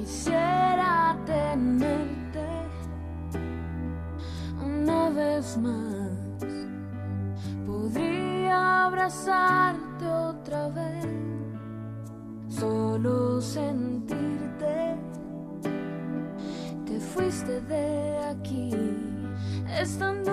[0.00, 2.46] Quisiera tenerte
[4.64, 6.10] una vez más.
[7.66, 11.06] Podría abrazarte otra vez.
[12.48, 14.96] Solo sentirte.
[16.86, 18.70] Te fuiste de aquí.
[19.78, 20.24] Es tan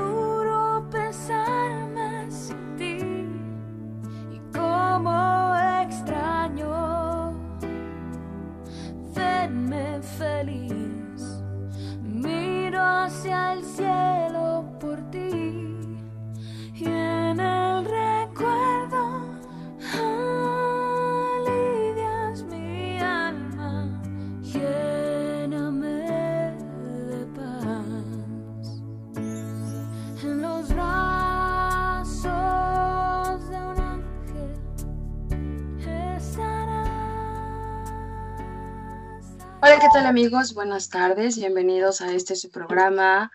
[39.98, 40.53] tal amigos?
[40.53, 43.31] Buenas tardes, bienvenidos a este su programa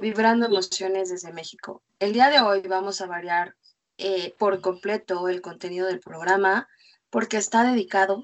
[0.00, 1.80] Vibrando Emociones desde México.
[2.00, 3.54] El día de hoy vamos a variar
[3.96, 6.66] eh, por completo el contenido del programa
[7.08, 8.20] porque está dedicado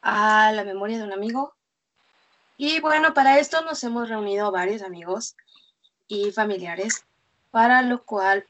[0.00, 1.52] a la memoria de un amigo.
[2.56, 5.36] Y bueno, para esto nos hemos reunido varios amigos
[6.08, 7.04] y familiares,
[7.50, 8.46] para lo cual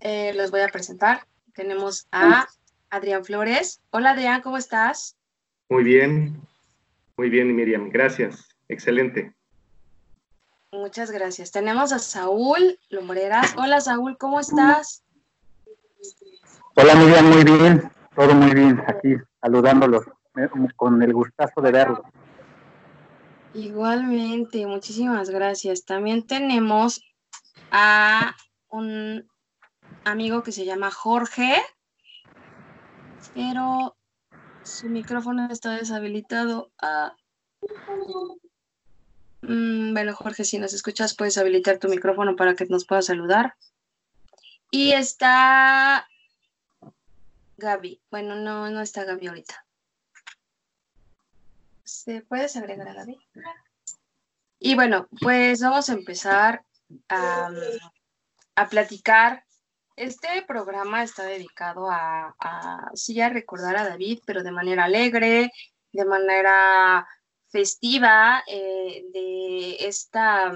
[0.00, 1.26] eh, los voy a presentar.
[1.54, 2.46] Tenemos a
[2.90, 3.80] Adrián Flores.
[3.90, 5.16] Hola Adrián, ¿cómo estás?
[5.74, 6.40] Muy bien,
[7.16, 8.48] muy bien, Miriam, gracias.
[8.68, 9.34] Excelente.
[10.70, 11.50] Muchas gracias.
[11.50, 13.56] Tenemos a Saúl Lumbreras.
[13.58, 15.02] Hola Saúl, ¿cómo estás?
[16.76, 20.04] Hola Miriam, muy bien, todo muy bien, aquí saludándolos,
[20.76, 22.02] con el gustazo de verlos.
[23.54, 25.84] Igualmente, muchísimas gracias.
[25.84, 27.02] También tenemos
[27.72, 28.36] a
[28.68, 29.28] un
[30.04, 31.56] amigo que se llama Jorge,
[33.34, 33.96] pero
[34.64, 36.72] su micrófono está deshabilitado.
[36.80, 37.14] Ah.
[39.42, 43.54] Mm, bueno, Jorge, si nos escuchas, puedes habilitar tu micrófono para que nos puedas saludar.
[44.70, 46.08] Y está
[47.58, 48.00] Gaby.
[48.10, 49.64] Bueno, no, no está Gaby ahorita.
[51.84, 53.18] ¿Se puedes agregar a Gaby?
[54.58, 56.64] Y bueno, pues vamos a empezar
[57.08, 57.50] a,
[58.56, 59.43] a platicar.
[59.96, 62.34] Este programa está dedicado a,
[62.94, 65.52] sí, a recordar a David, pero de manera alegre,
[65.92, 67.06] de manera
[67.48, 70.52] festiva, eh, de esta,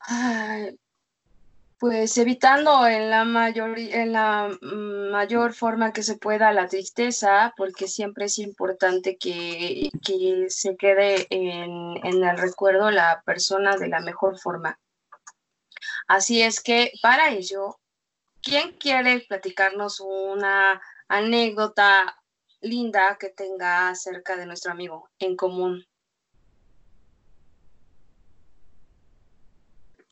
[0.00, 0.76] ay,
[1.78, 7.54] pues evitando en la mayor, en la mm, mayor forma que se pueda la tristeza,
[7.56, 13.88] porque siempre es importante que, que se quede en, en el recuerdo la persona de
[13.88, 14.78] la mejor forma.
[16.06, 17.78] Así es que para ello,
[18.42, 22.16] ¿quién quiere platicarnos una anécdota
[22.60, 25.84] linda que tenga acerca de nuestro amigo en común?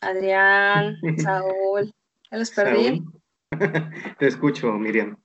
[0.01, 1.95] Adrián, Saúl,
[2.31, 3.03] ¿ya los perdí?
[4.19, 5.17] Te escucho, Miriam.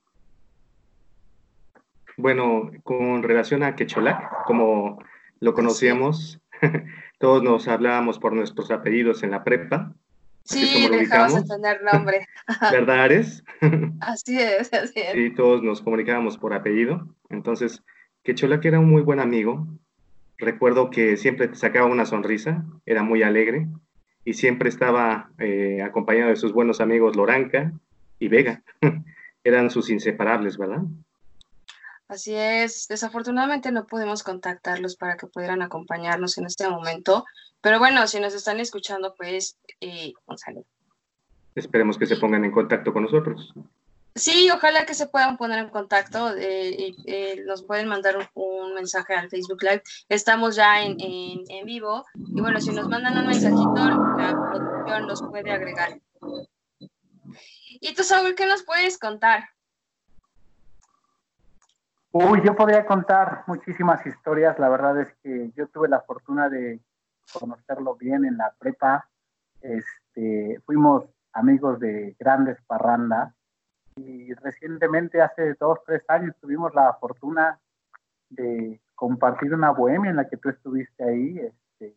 [2.18, 5.00] Bueno, con relación a Quecholac, como
[5.40, 6.40] lo conocíamos,
[7.20, 9.94] todos nos hablábamos por nuestros apellidos en la prepa.
[10.48, 12.28] Sí, dejamos de tener nombre.
[12.72, 13.44] ¿Verdad, Ares?
[14.00, 15.12] Así es, así es.
[15.12, 17.08] Sí, todos nos comunicábamos por apellido.
[17.30, 17.84] Entonces,
[18.24, 19.68] Quecholac era un muy buen amigo.
[20.38, 23.68] Recuerdo que siempre sacaba una sonrisa, era muy alegre
[24.24, 27.74] y siempre estaba eh, acompañado de sus buenos amigos Loranca
[28.20, 28.64] y Vega.
[29.44, 30.84] Eran sus inseparables, ¿verdad?
[32.08, 32.88] Así es.
[32.88, 37.26] Desafortunadamente no podemos contactarlos para que pudieran acompañarnos en este momento.
[37.62, 40.66] Pero bueno, si nos están escuchando, pues eh, un saludo.
[41.56, 43.54] Esperemos que se pongan en contacto con nosotros.
[44.16, 46.36] Sí, ojalá que se puedan poner en contacto.
[46.36, 49.84] Eh, eh, nos pueden mandar un, un, mensaje al Facebook Live.
[50.08, 52.06] Estamos ya en, en, en, vivo.
[52.16, 56.00] Y bueno, si nos mandan un mensajito, la producción nos puede agregar.
[57.80, 59.50] ¿Y tú, Saúl, qué nos puedes contar?
[62.12, 64.58] Uy, yo podría contar muchísimas historias.
[64.60, 66.80] La verdad es que yo tuve la fortuna de
[67.32, 69.10] conocerlo bien en la prepa.
[69.62, 73.34] Este, fuimos amigos de grandes parrandas
[73.96, 77.60] y recientemente, hace dos, tres años, tuvimos la fortuna
[78.30, 81.40] de compartir una bohemia en la que tú estuviste ahí.
[81.40, 81.96] Este,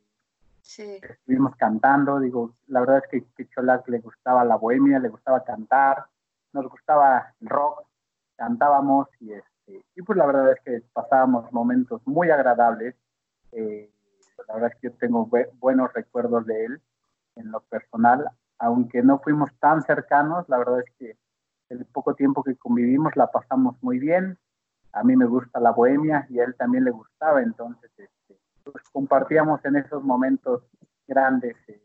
[0.63, 1.01] sí.
[1.03, 5.45] Estuvimos cantando, digo, la verdad es que a Cholac le gustaba la bohemia, le gustaba
[5.45, 6.07] cantar,
[6.53, 7.87] nos gustaba el rock,
[8.37, 9.60] cantábamos y, este,
[9.95, 12.95] y pues la verdad es que pasábamos momentos muy agradables.
[13.53, 13.91] Eh,
[14.49, 15.29] la verdad es que yo tengo
[15.59, 16.83] buenos recuerdos de él
[17.37, 21.17] en lo personal, aunque no fuimos tan cercanos, la verdad es que
[21.71, 24.39] el poco tiempo que convivimos la pasamos muy bien.
[24.93, 28.83] a mí me gusta la bohemia y a él también le gustaba, entonces este, pues,
[28.93, 30.63] compartíamos en esos momentos
[31.07, 31.81] grandes eh,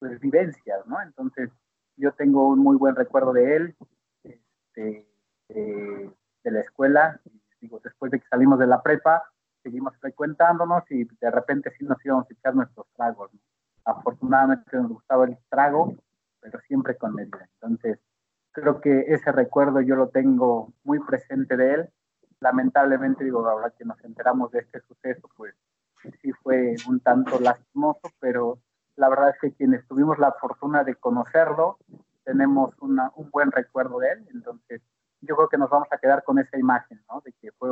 [0.00, 1.00] pues, vivencias, ¿no?
[1.00, 1.50] Entonces
[1.96, 3.76] yo tengo un muy buen recuerdo de él,
[4.24, 5.07] este,
[5.48, 7.20] de la escuela,
[7.60, 9.22] digo, después de que salimos de la prepa,
[9.62, 13.30] seguimos frecuentándonos y de repente sí nos íbamos a echar nuestros tragos.
[13.84, 15.94] Afortunadamente nos gustaba el trago,
[16.40, 17.48] pero siempre con medida.
[17.54, 17.98] Entonces,
[18.52, 21.88] creo que ese recuerdo yo lo tengo muy presente de él.
[22.40, 25.54] Lamentablemente, digo, ahora que nos enteramos de este suceso, pues
[26.22, 28.60] sí fue un tanto lastimoso, pero
[28.96, 31.78] la verdad es que quienes tuvimos la fortuna de conocerlo,
[32.24, 34.28] tenemos una, un buen recuerdo de él.
[34.32, 34.82] Entonces,
[35.20, 37.20] yo creo que nos vamos a quedar con esa imagen, ¿no?
[37.24, 37.70] De que fue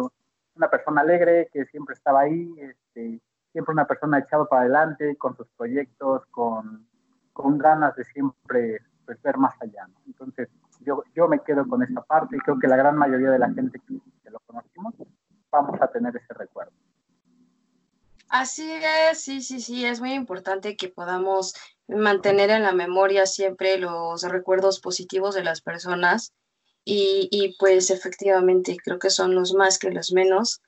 [0.54, 3.20] una persona alegre, que siempre estaba ahí, este,
[3.52, 6.86] siempre una persona echada para adelante, con sus proyectos, con,
[7.32, 10.00] con ganas de siempre pues, ver más allá, ¿no?
[10.06, 10.48] Entonces,
[10.80, 13.50] yo, yo me quedo con esa parte y creo que la gran mayoría de la
[13.50, 14.94] gente que, que lo conocimos
[15.50, 16.72] vamos a tener ese recuerdo.
[18.28, 18.68] Así
[19.10, 21.54] es, sí, sí, sí, es muy importante que podamos
[21.86, 26.32] mantener en la memoria siempre los recuerdos positivos de las personas
[26.88, 30.62] y, pues efectivamente creo que son los más que los menos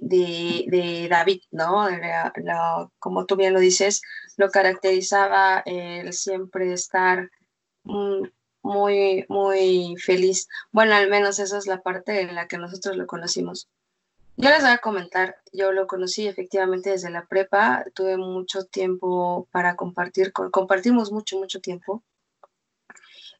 [0.00, 1.88] de, David, ¿no?
[2.98, 4.00] Como tú bien lo dices,
[4.38, 7.30] lo caracterizaba el siempre estar
[7.84, 8.24] mm,
[8.62, 10.48] muy, muy feliz.
[10.70, 13.68] Bueno, al menos esa es la parte en la que nosotros lo conocimos.
[14.38, 19.46] Yo les voy a comentar, yo lo conocí efectivamente desde la prepa, tuve mucho tiempo
[19.52, 22.02] para compartir, compartimos mucho, mucho tiempo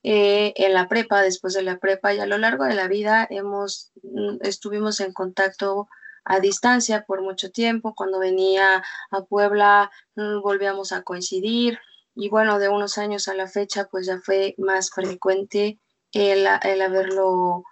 [0.04, 3.26] eh, en la prepa, después de la prepa y a lo largo de la vida
[3.30, 5.88] hemos, mm, estuvimos en contacto
[6.24, 7.94] a distancia por mucho tiempo.
[7.94, 11.78] Cuando venía a Puebla mm, volvíamos a coincidir
[12.14, 15.78] y bueno, de unos años a la fecha pues ya fue más frecuente
[16.12, 17.64] el, el haberlo,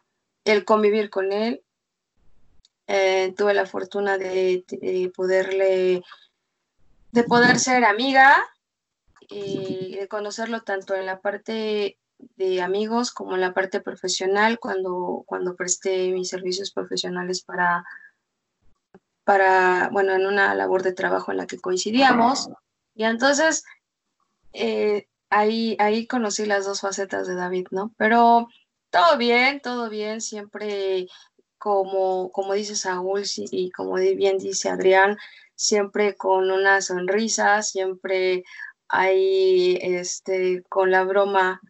[0.44, 1.62] el convivir con él.
[2.86, 6.02] Eh, tuve la fortuna de, de, poderle,
[7.12, 8.36] de poder ser amiga
[9.28, 11.98] y de conocerlo tanto en la parte
[12.36, 17.84] de amigos como en la parte profesional cuando, cuando presté mis servicios profesionales para,
[19.24, 22.48] para, bueno, en una labor de trabajo en la que coincidíamos.
[22.94, 23.64] Y entonces
[24.52, 27.92] eh, ahí, ahí conocí las dos facetas de David, ¿no?
[27.96, 28.48] Pero
[28.90, 31.06] todo bien, todo bien, siempre
[31.58, 35.16] como, como dice Saúl y como bien dice Adrián,
[35.54, 38.44] siempre con una sonrisa, siempre
[38.88, 41.60] ahí este, con la broma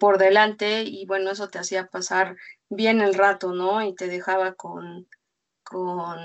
[0.00, 2.36] por delante y bueno, eso te hacía pasar
[2.68, 3.82] bien el rato, ¿no?
[3.82, 5.08] Y te dejaba con,
[5.62, 6.18] con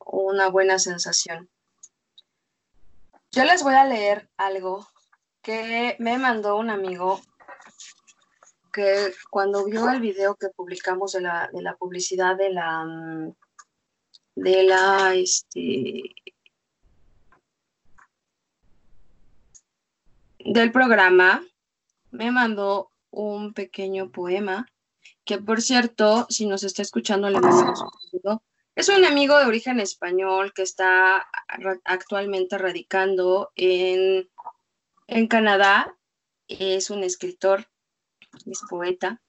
[0.00, 1.48] una buena sensación.
[3.32, 4.86] Yo les voy a leer algo
[5.42, 7.20] que me mandó un amigo
[8.72, 12.84] que cuando vio el video que publicamos de la, de la publicidad de la
[14.34, 16.02] de la este
[20.40, 21.44] del programa
[22.14, 24.66] me mandó un pequeño poema
[25.24, 28.40] que por cierto, si nos está escuchando, le mandamos un.
[28.76, 31.26] Es un amigo de origen español que está
[31.84, 34.28] actualmente radicando en,
[35.06, 35.96] en Canadá.
[36.48, 37.66] Es un escritor,
[38.46, 39.22] es poeta.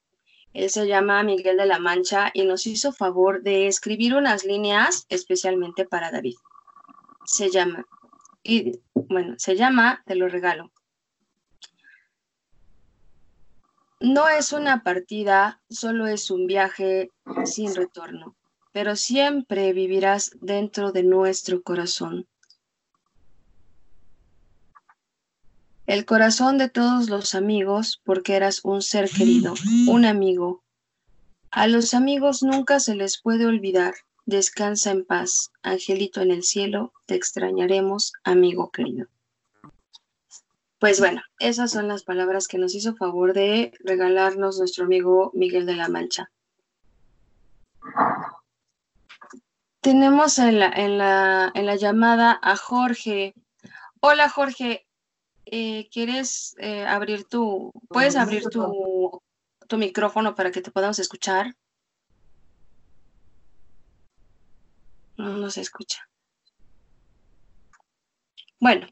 [0.52, 5.06] Él se llama Miguel de la Mancha y nos hizo favor de escribir unas líneas
[5.08, 6.36] especialmente para David.
[7.24, 7.86] Se llama,
[8.42, 10.72] y bueno, se llama Te lo regalo.
[14.06, 17.10] No es una partida, solo es un viaje
[17.44, 18.36] sin retorno,
[18.70, 22.28] pero siempre vivirás dentro de nuestro corazón.
[25.88, 29.54] El corazón de todos los amigos, porque eras un ser querido,
[29.88, 30.62] un amigo.
[31.50, 33.94] A los amigos nunca se les puede olvidar.
[34.24, 39.08] Descansa en paz, angelito en el cielo, te extrañaremos, amigo querido.
[40.78, 45.64] Pues bueno, esas son las palabras que nos hizo favor de regalarnos nuestro amigo Miguel
[45.64, 46.30] de la Mancha.
[49.80, 53.34] Tenemos en la, en la, en la llamada a Jorge.
[54.00, 54.86] Hola Jorge,
[55.46, 59.22] eh, ¿quieres eh, abrir tu, puedes abrir tu,
[59.66, 61.56] tu micrófono para que te podamos escuchar?
[65.16, 66.06] No, no se escucha.
[68.60, 68.86] Bueno,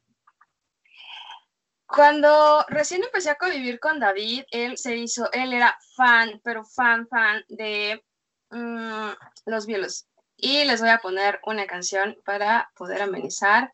[1.94, 7.06] cuando recién empecé a convivir con David, él se hizo, él era fan, pero fan,
[7.08, 8.02] fan de
[8.50, 9.12] um,
[9.46, 10.06] los Beatles.
[10.36, 13.72] Y les voy a poner una canción para poder amenizar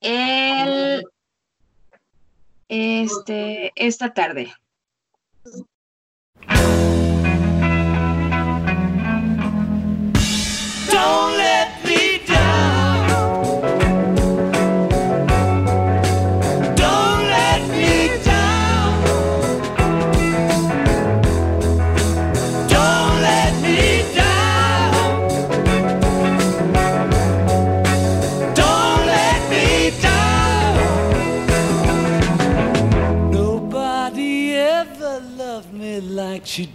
[0.00, 1.04] el,
[2.68, 4.52] este, esta tarde.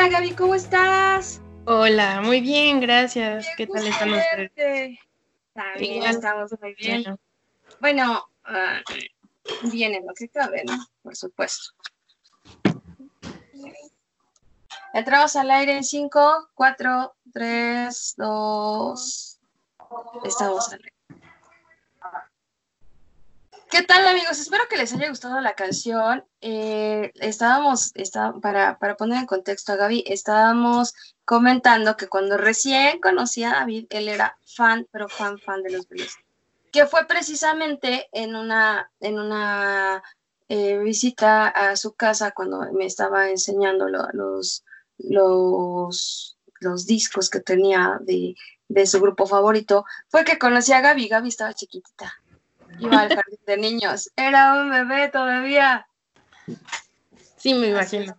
[0.00, 1.42] Hola Gaby, ¿cómo estás?
[1.66, 3.46] Hola, muy bien, gracias.
[3.58, 4.98] ¿Qué tal están ustedes?
[5.52, 6.10] También Igual.
[6.10, 7.02] estamos muy bien.
[7.02, 7.18] Bueno,
[7.80, 8.80] Bueno, ah,
[9.70, 10.72] bien en lo que cabe, ¿no?
[11.02, 11.74] Por supuesto.
[14.94, 19.40] Entramos al aire en 5, 4, 3, 2.
[20.24, 20.99] Estamos al aire.
[23.70, 24.38] ¿Qué tal amigos?
[24.40, 26.24] Espero que les haya gustado la canción.
[26.40, 33.00] Eh, estábamos, está, para, para poner en contexto a Gaby, estábamos comentando que cuando recién
[33.00, 36.16] conocí a David, él era fan, pero fan, fan de los Beatles
[36.72, 40.04] que fue precisamente en una, en una
[40.48, 44.62] eh, visita a su casa cuando me estaba enseñando lo- los,
[44.98, 48.36] los, los discos que tenía de,
[48.68, 51.08] de su grupo favorito, fue que conocí a Gaby.
[51.08, 52.14] Gaby estaba chiquitita.
[52.80, 54.10] Iba al jardín de niños.
[54.16, 55.86] Era un bebé todavía.
[57.36, 58.16] sí, me imagino.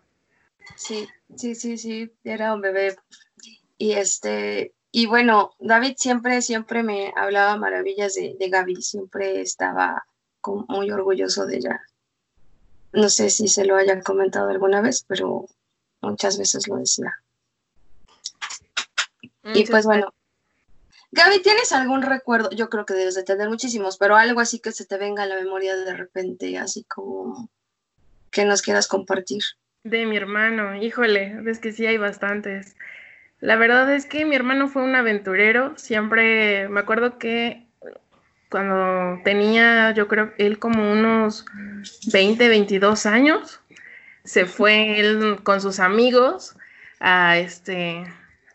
[0.75, 2.98] Sí, sí, sí, sí, era un bebé.
[3.77, 10.06] Y este, y bueno, David siempre, siempre me hablaba maravillas de, de Gaby, siempre estaba
[10.68, 11.82] muy orgulloso de ella.
[12.94, 15.46] No sé si se lo haya comentado alguna vez, pero
[16.01, 17.13] muchas veces lo decía.
[19.44, 20.13] Y Muchas pues bueno,
[21.12, 22.50] Gaby, ¿tienes algún recuerdo?
[22.51, 25.25] Yo creo que debes de tener muchísimos, pero algo así que se te venga a
[25.25, 27.50] la memoria de repente, así como
[28.32, 29.44] que nos quieras compartir.
[29.84, 32.75] De mi hermano, híjole, es que sí hay bastantes.
[33.39, 37.68] La verdad es que mi hermano fue un aventurero, siempre me acuerdo que
[38.50, 41.46] cuando tenía, yo creo, él como unos
[42.12, 43.60] 20, 22 años,
[44.24, 46.56] se fue él con sus amigos
[47.00, 48.06] a este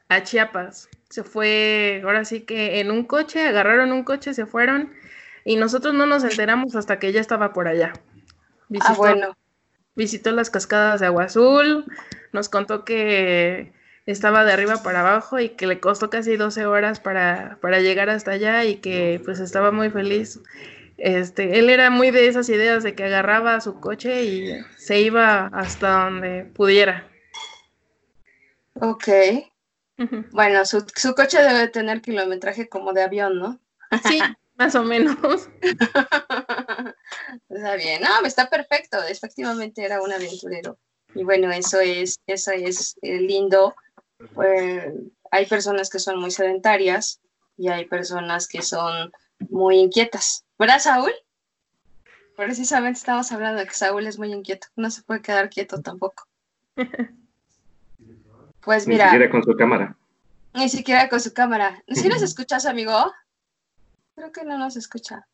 [0.09, 0.89] a Chiapas.
[1.09, 4.93] Se fue, ahora sí que en un coche, agarraron un coche, se fueron
[5.45, 7.93] y nosotros no nos enteramos hasta que ya estaba por allá.
[7.95, 8.03] Ah,
[8.69, 9.37] Visitó bueno.
[9.95, 11.85] visitó las cascadas de Agua Azul,
[12.33, 13.73] nos contó que
[14.07, 18.11] estaba de arriba para abajo y que le costó casi 12 horas para, para llegar
[18.11, 20.41] hasta allá y que pues estaba muy feliz.
[20.99, 25.47] Este, él era muy de esas ideas de que agarraba su coche y se iba
[25.49, 27.09] hasta donde pudiera.
[28.81, 29.09] Ok.
[30.33, 33.59] Bueno, su, su coche debe tener kilometraje como de avión, ¿no?
[34.07, 34.21] Sí,
[34.57, 35.49] más o menos.
[37.49, 39.03] Está bien, no, está perfecto.
[39.03, 40.79] Efectivamente era un aventurero.
[41.15, 43.75] Y bueno, eso es, eso es eh, lindo.
[44.35, 44.93] Pues,
[45.31, 47.21] hay personas que son muy sedentarias
[47.57, 49.13] y hay personas que son
[49.49, 50.45] muy inquietas.
[50.59, 51.13] ¿Verdad, Saúl?
[52.37, 54.69] Precisamente estamos hablando de que Saúl es muy inquieto.
[54.77, 56.27] No se puede quedar quieto tampoco.
[58.67, 59.07] Pues Ni mira.
[59.13, 59.97] siquiera con su cámara.
[60.55, 61.83] Ni siquiera con su cámara.
[61.89, 63.13] ¿Sí nos escuchas, amigo?
[64.17, 65.27] Creo que no nos escucha.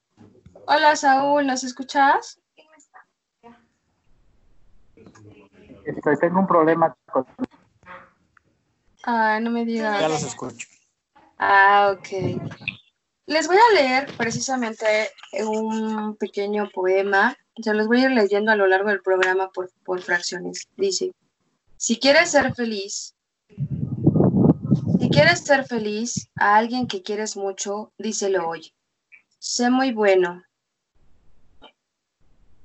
[0.66, 2.38] Hola, Saúl, ¿nos escuchas?
[5.86, 7.26] Estoy, tengo un problema con...
[9.04, 10.10] Ah, no me Ya digas.
[10.10, 10.68] los escucho.
[11.38, 12.40] Ah, ok.
[13.26, 15.10] Les voy a leer precisamente
[15.44, 17.34] un pequeño poema.
[17.62, 20.68] Se los voy a ir leyendo a lo largo del programa por, por fracciones.
[20.76, 21.12] Dice,
[21.78, 23.14] si quieres ser feliz,
[25.00, 28.72] si quieres ser feliz a alguien que quieres mucho, díselo hoy.
[29.38, 30.44] Sé muy bueno.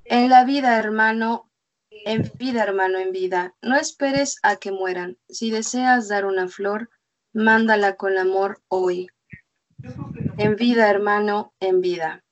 [0.06, 1.50] En la vida, hermano,
[1.90, 3.56] en vida, hermano, en vida.
[3.62, 5.18] No esperes a que mueran.
[5.28, 6.90] Si deseas dar una flor,
[7.34, 9.10] mándala con amor hoy.
[10.38, 12.24] En vida, hermano, en vida.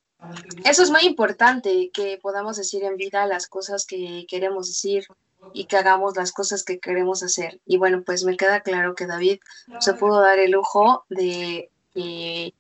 [0.63, 5.05] Eso es muy importante, que podamos decir en vida las cosas que queremos decir
[5.53, 7.59] y que hagamos las cosas que queremos hacer.
[7.65, 9.39] Y bueno, pues me queda claro que David
[9.79, 12.53] se pudo dar el lujo de eh,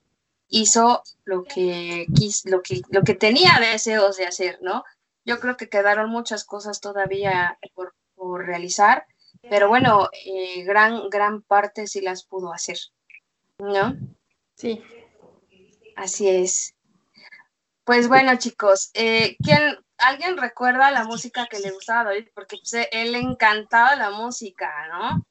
[0.49, 4.83] hizo lo que, quis, lo que, lo que tenía deseos de hacer, ¿no?
[5.25, 9.05] Yo creo que quedaron muchas cosas todavía por, por realizar,
[9.49, 12.77] pero bueno, eh, gran, gran parte sí las pudo hacer,
[13.59, 13.97] ¿no?
[14.55, 14.81] Sí.
[15.95, 16.75] Así es.
[17.83, 22.27] Pues bueno, chicos, eh, ¿quién, ¿alguien recuerda la música que le gustaba a David?
[22.33, 25.25] Porque pues, a él le encantaba la música, ¿no?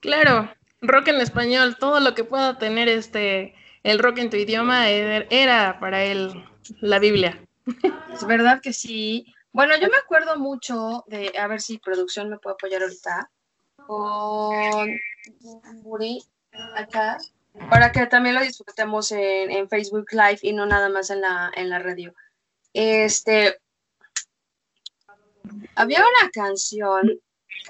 [0.00, 4.88] Claro, rock en español, todo lo que pueda tener este el rock en tu idioma
[4.90, 6.44] er- era para él
[6.80, 7.40] la Biblia.
[8.12, 9.32] Es verdad que sí.
[9.52, 13.30] Bueno, yo me acuerdo mucho de, a ver si producción me puede apoyar ahorita,
[13.86, 14.88] con
[15.82, 16.22] Buri
[16.74, 17.18] acá,
[17.70, 21.50] para que también lo disfrutemos en, en Facebook Live y no nada más en la,
[21.54, 22.14] en la radio.
[22.72, 23.58] Este,
[25.74, 27.20] había una canción,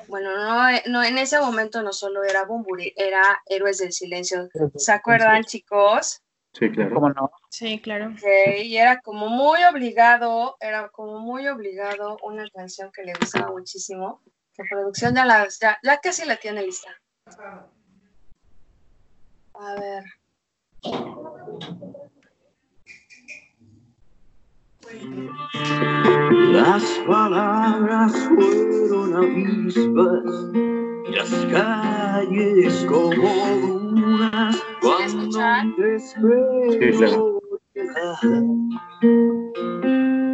[0.08, 4.48] bueno, no, no, en ese momento no solo era Bumburi, era Héroes del Silencio.
[4.76, 6.20] ¿Se acuerdan, chicos?
[6.52, 6.94] Sí, claro.
[6.94, 7.30] ¿Cómo no?
[7.48, 8.10] Sí, claro.
[8.10, 8.22] Ok,
[8.62, 14.20] y era como muy obligado, era como muy obligado una canción que le gustaba muchísimo.
[14.58, 16.90] La producción ya, la, ya, ya casi la tiene lista.
[19.54, 20.04] A ver.
[26.52, 30.24] Las palabras fueron avispas
[31.08, 33.28] y las calles como
[33.60, 37.40] dunas cuando Sí, claro.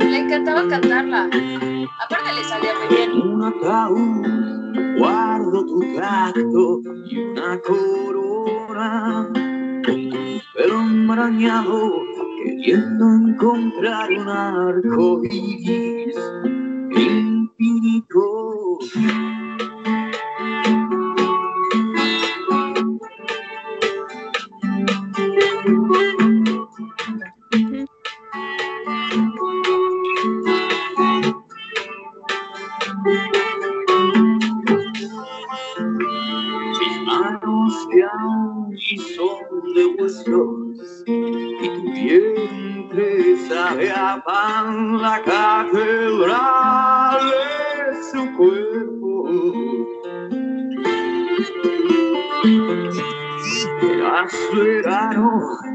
[0.00, 1.30] Le encantaba cantarla.
[2.04, 3.10] Aparte le salía muy bien.
[3.10, 9.30] En un ataúd guardo tu tacto y una corona
[9.84, 12.17] con tu pelo enmarañado
[12.58, 16.16] queriendo encontrar un arco iris
[16.90, 18.78] infinito.
[36.80, 38.76] Mis manos que aún
[39.16, 41.04] son de huesos
[42.04, 47.20] vientre sabe a pan la catedral
[48.10, 49.28] su cuerpo.
[53.82, 55.30] Eras verano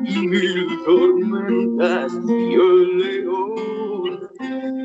[0.06, 4.30] y mil tormentas y el león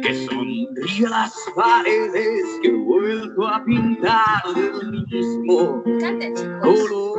[0.03, 5.83] que sonríe las paredes que he vuelto a pintar del mismo
[6.63, 7.19] color.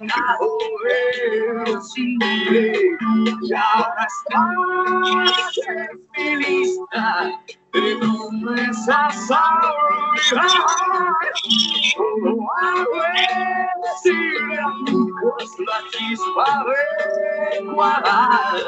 [0.00, 2.72] distinguir combinado simple.
[3.42, 7.04] Y ahora estás en mi lista
[7.72, 9.74] de nombres a salvar.
[12.22, 13.00] Como hago
[13.82, 16.76] decirle a Lucas la chispa de
[17.74, 18.62] cuadrar.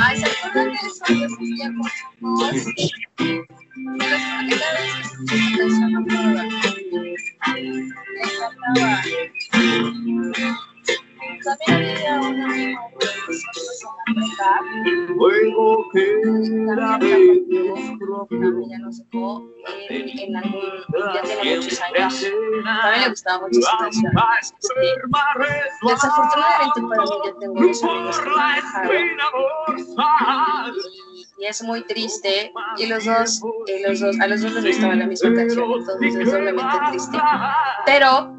[0.00, 1.26] Ay, ¿se acuerdan de eso de
[15.16, 19.44] Luego queda el propio ella nos dejó
[19.88, 20.62] en algún
[21.14, 22.24] ya tiene muchos años.
[22.66, 24.12] A mí me gustaba mucho su canción.
[25.82, 28.24] Desafortunadamente para mí yo tengo unos amigos que
[29.94, 30.74] trabajaron.
[31.38, 34.94] Y, es muy triste y los dos, y los dos, a los dos les gustaba
[34.94, 37.18] la misma canción, entonces es doblemente triste.
[37.86, 38.34] Pero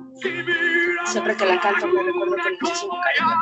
[1.06, 3.36] siempre que la canto me recuerdo con muchísimo cariño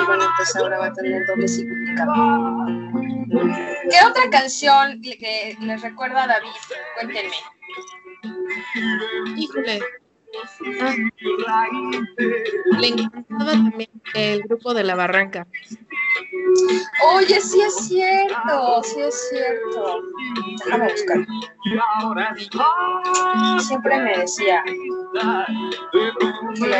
[0.00, 2.66] y bueno, pues ahora va a tener doble significado.
[3.90, 6.50] ¿Qué otra canción que les recuerda a David?
[6.94, 7.36] Cuéntenme.
[9.36, 9.80] Híjole.
[10.80, 11.66] Ah,
[12.78, 15.46] le encantaba también el grupo de la barranca.
[17.14, 20.02] Oye, sí es cierto, sí es cierto.
[20.64, 21.26] Déjame buscar.
[23.60, 24.76] Siempre me decía que
[25.18, 25.46] la,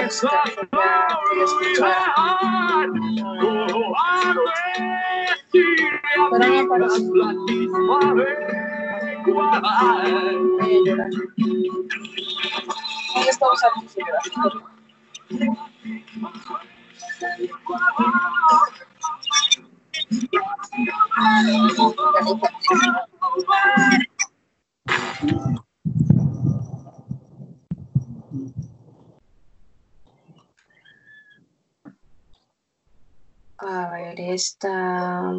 [0.05, 2.15] busca- que la, que la escuchara.
[5.53, 7.03] Pero no aparece.
[7.03, 8.15] Voy a
[10.85, 11.11] llorar.
[13.15, 13.61] ¿Dónde estamos
[33.59, 35.33] a ver, esta...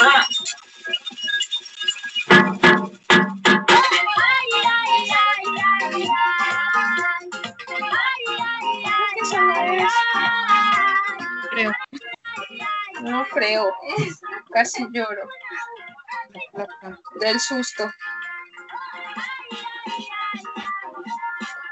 [0.00, 0.26] Ah.
[9.72, 9.92] Es?
[11.50, 11.72] Creo.
[13.02, 13.72] No creo.
[14.52, 15.28] Casi lloro.
[17.20, 17.90] Del susto.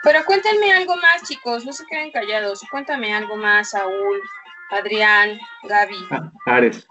[0.03, 1.65] Pero cuéntenme algo más, chicos.
[1.65, 2.63] No se queden callados.
[2.71, 4.21] Cuéntame algo más, Saúl,
[4.71, 6.07] Adrián, Gaby.
[6.11, 6.87] Ah, Ares,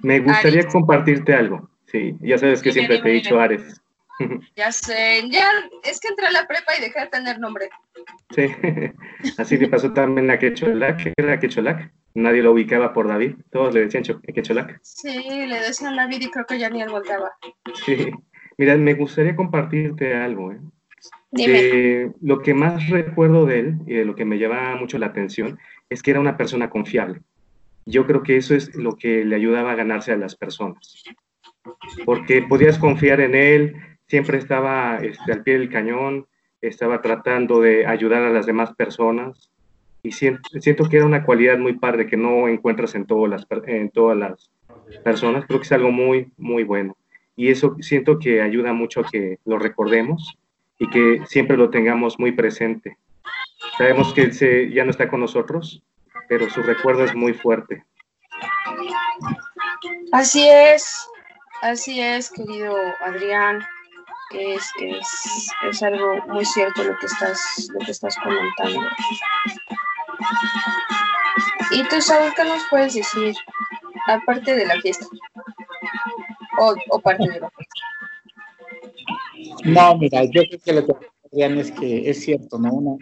[0.00, 0.72] me gustaría Ares.
[0.72, 1.68] compartirte algo.
[1.86, 3.44] Sí, ya sabes que Dime, siempre te he dicho dime.
[3.44, 3.77] Ares.
[4.56, 5.48] Ya sé, ya
[5.84, 7.68] es que entré a la prepa y dejé de tener nombre.
[8.34, 8.46] Sí,
[9.38, 11.92] así le pasó también a Quecholac, era Quecholac.
[12.14, 14.80] Nadie lo ubicaba por David, todos le decían Cho- Quecholac.
[14.82, 17.30] Sí, le decían David y creo que ya ni él volteaba.
[17.86, 18.10] Sí,
[18.56, 20.50] mira, me gustaría compartirte algo.
[20.52, 20.58] ¿eh?
[21.30, 21.52] Dime.
[21.62, 25.06] De lo que más recuerdo de él y de lo que me llamaba mucho la
[25.06, 27.20] atención es que era una persona confiable.
[27.86, 31.04] Yo creo que eso es lo que le ayudaba a ganarse a las personas.
[32.04, 33.76] Porque podías confiar en él,
[34.08, 36.26] siempre estaba este, al pie del cañón,
[36.60, 39.50] estaba tratando de ayudar a las demás personas.
[40.02, 44.50] Y siento, que era una cualidad muy padre que no encuentras en, todas las,
[45.04, 45.44] personas.
[45.46, 46.96] Creo que es algo muy, muy bueno.
[47.36, 50.38] Y eso siento que ayuda mucho a que lo recordemos
[50.78, 52.96] y que siempre lo tengamos muy presente.
[53.76, 55.82] Sabemos que ya no está con nosotros,
[56.28, 57.84] pero su recuerdo es muy fuerte.
[60.12, 61.06] Así es,
[61.60, 63.62] así es, querido Adrián.
[64.30, 68.88] Es, es, es algo muy cierto lo que estás, lo que estás comentando.
[71.70, 73.34] ¿Y tú, Saúl, qué nos puedes decir?
[74.06, 75.06] Aparte de la fiesta.
[76.60, 77.80] O, o parte de la fiesta.
[79.64, 80.92] No, mira, yo creo que lo que
[81.32, 82.72] Adrián es que es cierto, ¿no?
[82.72, 82.96] Una,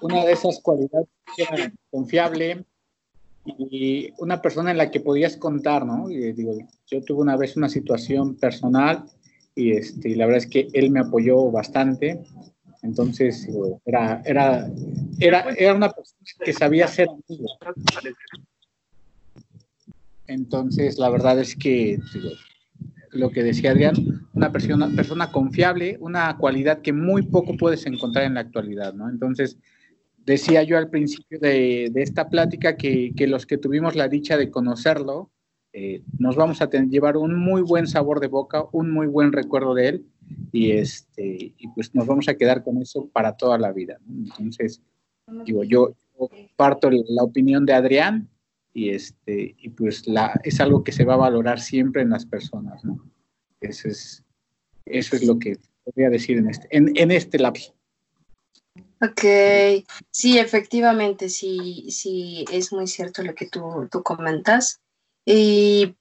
[0.00, 2.64] una de esas cualidades que era confiable
[3.44, 6.08] y una persona en la que podías contar, ¿no?
[6.08, 6.54] Digo,
[6.86, 9.04] yo tuve una vez una situación personal
[9.54, 12.20] y, este, la verdad es que él me apoyó bastante.
[12.82, 14.68] Entonces, digo, era, era,
[15.20, 17.46] era, era una persona que sabía ser amigo.
[20.26, 21.98] Entonces, la verdad es que
[23.10, 23.94] lo que decía Adrián,
[24.32, 29.08] una persona, persona confiable, una cualidad que muy poco puedes encontrar en la actualidad, ¿no?
[29.08, 29.58] Entonces,
[30.24, 34.36] decía yo al principio de, de esta plática que, que, los que tuvimos la dicha
[34.36, 35.30] de conocerlo,
[35.72, 39.32] eh, nos vamos a tener, llevar un muy buen sabor de boca, un muy buen
[39.32, 40.06] recuerdo de él
[40.52, 43.98] y, este, y pues nos vamos a quedar con eso para toda la vida.
[44.06, 44.82] Entonces,
[45.46, 48.28] digo, yo, yo parto la opinión de Adrián
[48.74, 52.26] y, este, y pues la, es algo que se va a valorar siempre en las
[52.26, 52.84] personas.
[52.84, 53.02] ¿no?
[53.60, 54.22] Eso, es,
[54.84, 57.74] eso es lo que podría decir en este, en, en este lapso.
[59.00, 59.24] Ok,
[60.10, 64.81] sí, efectivamente, sí, sí, es muy cierto lo que tú, tú comentas.
[65.24, 65.96] Y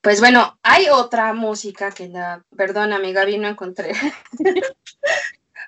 [0.00, 3.92] pues bueno, hay otra música que la, perdóname Gaby, no encontré.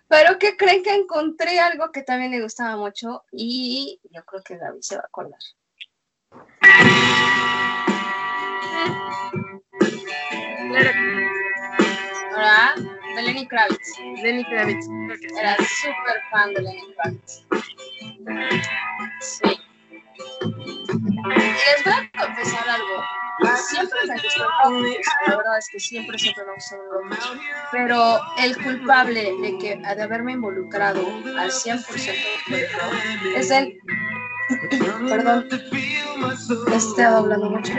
[0.08, 4.56] Pero que creen que encontré algo que también le gustaba mucho y yo creo que
[4.56, 5.40] Gaby se va a acordar.
[10.70, 10.90] Claro,
[12.30, 12.74] ¿Verdad?
[13.16, 13.98] De Lenny Kravitz.
[14.22, 14.86] Lenny Kravitz.
[15.38, 17.44] Era súper fan de Lenny Kravitz.
[19.20, 19.67] Sí.
[20.18, 23.04] Les voy a confesar algo.
[23.56, 25.06] Siempre me rock.
[25.26, 27.40] La verdad es que siempre, siempre me gustó el rock.
[27.70, 31.06] Pero el culpable de, que, de haberme involucrado
[31.38, 31.84] al 100%
[32.46, 32.94] con el rock
[33.36, 33.78] es él.
[35.08, 35.48] Perdón.
[36.72, 37.72] Estado hablando mucho.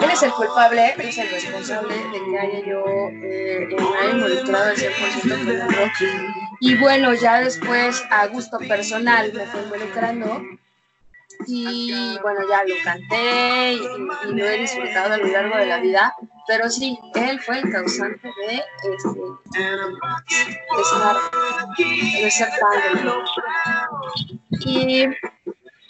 [0.00, 4.10] Él es el culpable, él es el responsable de que haya yo eh, me haya
[4.10, 6.41] involucrado al 100% con el rock.
[6.64, 10.40] Y bueno, ya después, a gusto personal, me fue involucrando.
[11.48, 16.14] Y bueno, ya lo canté y, lo he disfrutado a lo largo de la vida.
[16.46, 18.62] Pero sí, él fue el causante de,
[18.94, 19.10] este,
[20.80, 21.16] estar,
[22.20, 22.48] de ser
[23.06, 23.26] rock.
[24.60, 25.06] Y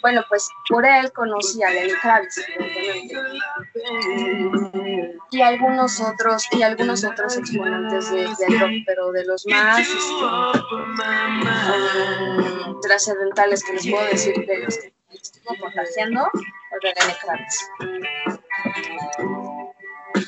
[0.03, 3.15] bueno, pues por él conocí a Lenny Kravitz, evidentemente.
[5.31, 9.95] Y algunos otros, y algunos otros exponentes de, del rock, pero de los más este,
[9.95, 11.01] um,
[12.81, 16.29] trascendentales que les puedo decir de los que estuvo contagiando,
[16.81, 17.69] de Lenny Kravitz.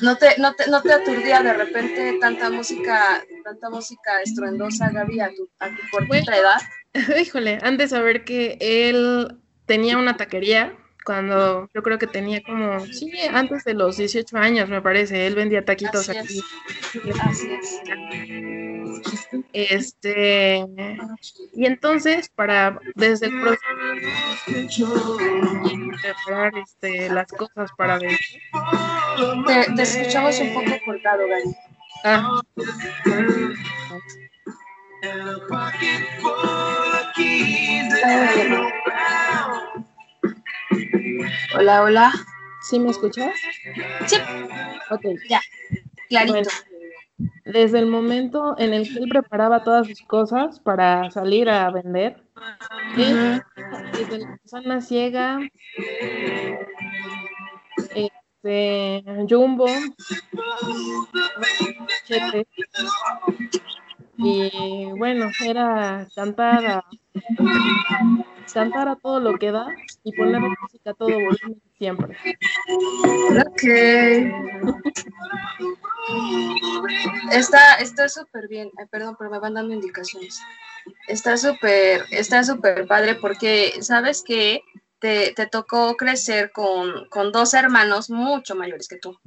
[0.00, 5.20] ¿No te, no, te, ¿No te aturdía de repente tanta música, tanta música estruendosa, Gaby,
[5.20, 6.60] a tu, a tu cortita edad?
[7.20, 10.74] Híjole, antes de saber que él tenía una taquería
[11.06, 15.26] cuando yo creo que tenía como, sí, antes de los 18 años, me parece.
[15.28, 16.42] Él vendía taquitos Así aquí.
[17.20, 17.80] Así es.
[19.52, 20.64] Este,
[21.54, 25.16] y entonces, para desde el proceso
[26.02, 28.18] preparar este, las cosas para ver.
[29.46, 31.56] Te, te escuchamos un poco cortado, Gary.
[32.04, 32.40] Ah,
[41.58, 42.12] Hola, hola.
[42.60, 43.32] ¿sí me escuchas?
[44.06, 44.16] Sí,
[44.90, 45.02] Ok.
[46.08, 46.32] clarito.
[46.32, 46.48] Bueno,
[47.46, 52.22] desde el momento en el que él preparaba todas sus cosas para salir a vender,
[52.98, 53.42] él,
[53.92, 55.38] desde la manzana ciega,
[57.94, 59.66] este, jumbo,
[62.04, 62.46] chete,
[64.18, 66.84] y bueno, era cantar a,
[68.52, 69.68] cantar a todo lo que da
[70.04, 72.16] y poner música a todo volumen siempre.
[73.46, 73.62] Ok.
[77.32, 78.70] Está está súper bien.
[78.78, 80.40] Ay, perdón, pero me van dando indicaciones.
[81.08, 84.62] Está súper, está súper padre porque, ¿sabes qué?
[84.98, 89.18] Te, te tocó crecer con, con dos hermanos mucho mayores que tú.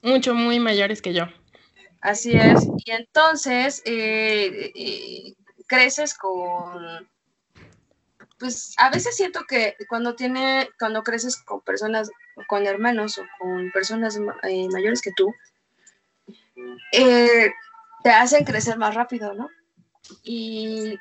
[0.00, 1.26] Mucho, muy mayores que yo.
[2.02, 2.68] Así es.
[2.84, 5.34] Y entonces eh,
[5.68, 7.08] creces con,
[8.38, 12.10] pues a veces siento que cuando tiene, cuando creces con personas,
[12.48, 15.32] con hermanos o con personas eh, mayores que tú,
[16.92, 17.52] eh,
[18.02, 19.48] te hacen crecer más rápido, ¿no?
[20.24, 20.98] Y,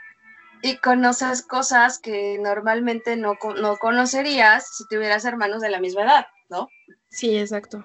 [0.62, 6.28] y conoces cosas que normalmente no, no conocerías si tuvieras hermanos de la misma edad,
[6.50, 6.70] ¿no?
[7.10, 7.84] Sí, exacto.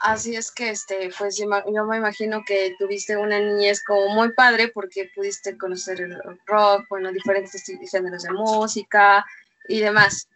[0.00, 4.68] Así es que, este, pues yo, me imagino que tuviste una niñez como muy padre
[4.68, 9.26] porque pudiste conocer el rock, bueno, diferentes géneros de música
[9.66, 10.28] y demás.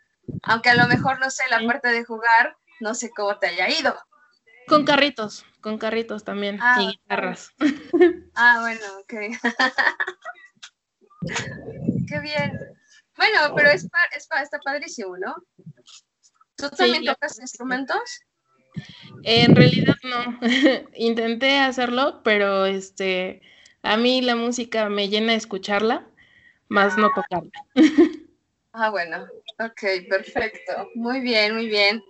[0.42, 3.68] Aunque a lo mejor, no sé, la parte de jugar, no sé cómo te haya
[3.70, 3.96] ido.
[4.66, 7.50] Con carritos, con carritos también Ah, y guitarras.
[8.34, 9.14] Ah, bueno, ok.
[12.08, 12.58] Qué bien.
[13.16, 15.36] Bueno, pero es, pa- es pa- está padrísimo, ¿no?
[16.56, 18.20] ¿Tú también tocas instrumentos?
[19.24, 20.38] En realidad no.
[20.94, 23.42] Intenté hacerlo, pero este,
[23.82, 26.06] a mí la música me llena escucharla,
[26.68, 27.50] más no tocarla.
[28.74, 29.26] Ah, bueno,
[29.58, 30.88] ok, perfecto.
[30.94, 32.02] Muy bien, muy bien.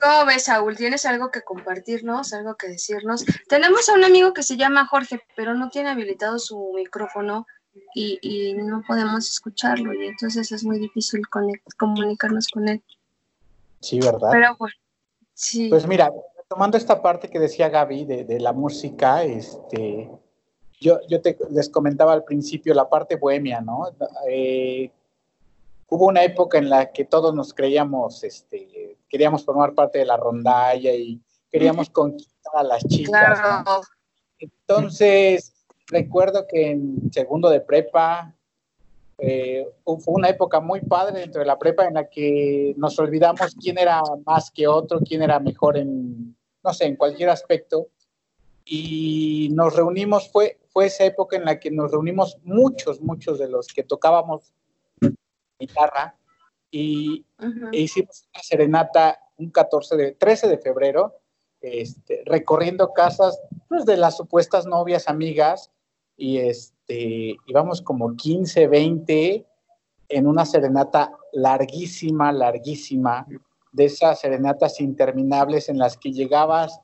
[0.00, 0.74] ¿Cómo ves, Saúl?
[0.74, 3.26] ¿Tienes algo que compartirnos, algo que decirnos?
[3.46, 7.46] Tenemos a un amigo que se llama Jorge, pero no tiene habilitado su micrófono
[7.94, 11.22] y, no podemos escucharlo, y entonces es muy difícil
[11.76, 12.82] comunicarnos con él.
[13.82, 14.30] Sí, ¿verdad?
[14.30, 14.72] Pero pues,
[15.34, 15.68] sí.
[15.68, 16.10] Pues mira,
[16.48, 20.08] tomando esta parte que decía Gaby de, de la música, este,
[20.80, 23.88] yo, yo te, les comentaba al principio la parte bohemia, ¿no?
[24.28, 24.90] Eh,
[25.88, 30.16] hubo una época en la que todos nos creíamos, este, queríamos formar parte de la
[30.16, 33.80] rondalla y queríamos conquistar a las chicas, ¿no?
[34.38, 35.54] Entonces,
[35.86, 38.34] recuerdo que en segundo de prepa
[39.24, 43.54] eh, fue una época muy padre dentro de la prepa en la que nos olvidamos
[43.54, 47.86] quién era más que otro, quién era mejor en, no sé, en cualquier aspecto.
[48.64, 53.48] Y nos reunimos, fue, fue esa época en la que nos reunimos muchos, muchos de
[53.48, 54.52] los que tocábamos
[55.56, 56.16] guitarra
[56.72, 57.68] y Ujú.
[57.70, 61.20] e hicimos una serenata un 14 de, 13 de febrero,
[61.60, 65.70] este, recorriendo casas pues, de las supuestas novias amigas
[66.22, 69.44] y este, íbamos como 15, 20
[70.08, 73.26] en una serenata larguísima, larguísima,
[73.72, 76.80] de esas serenatas interminables en las que llegabas,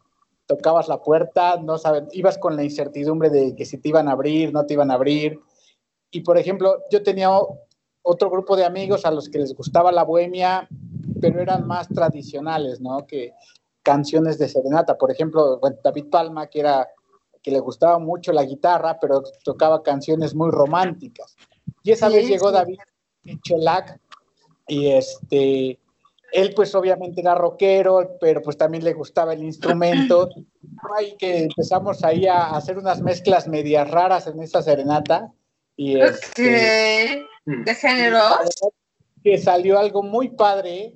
[0.46, 4.12] tocabas la puerta, no sabes, ibas con la incertidumbre de que si te iban a
[4.12, 5.38] abrir, no te iban a abrir.
[6.10, 7.30] Y por ejemplo, yo tenía
[8.02, 10.68] otro grupo de amigos a los que les gustaba la bohemia,
[11.20, 13.06] pero eran más tradicionales, ¿no?
[13.06, 13.34] Que
[13.84, 14.98] canciones de serenata.
[14.98, 16.88] Por ejemplo, David Palma, que era
[17.48, 21.34] que le gustaba mucho la guitarra, pero tocaba canciones muy románticas.
[21.82, 22.54] Y esa Sí, vez llegó sí.
[22.54, 22.78] David
[23.42, 23.98] Cholac
[24.66, 25.78] y este
[26.30, 30.28] él pues obviamente era rockero, pero pues también le gustaba el instrumento.
[30.98, 35.32] Ahí que empezamos ahí a hacer unas mezclas medias raras en esa serenata.
[35.74, 37.24] Y este,
[39.24, 40.92] que salió algo muy padre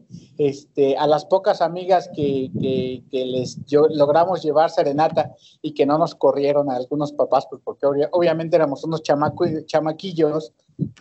[0.49, 5.85] este, a las pocas amigas que, que, que les yo, logramos llevar serenata y que
[5.87, 10.53] no nos corrieron a algunos papás, pues porque obvia- obviamente éramos unos chamaco, chamaquillos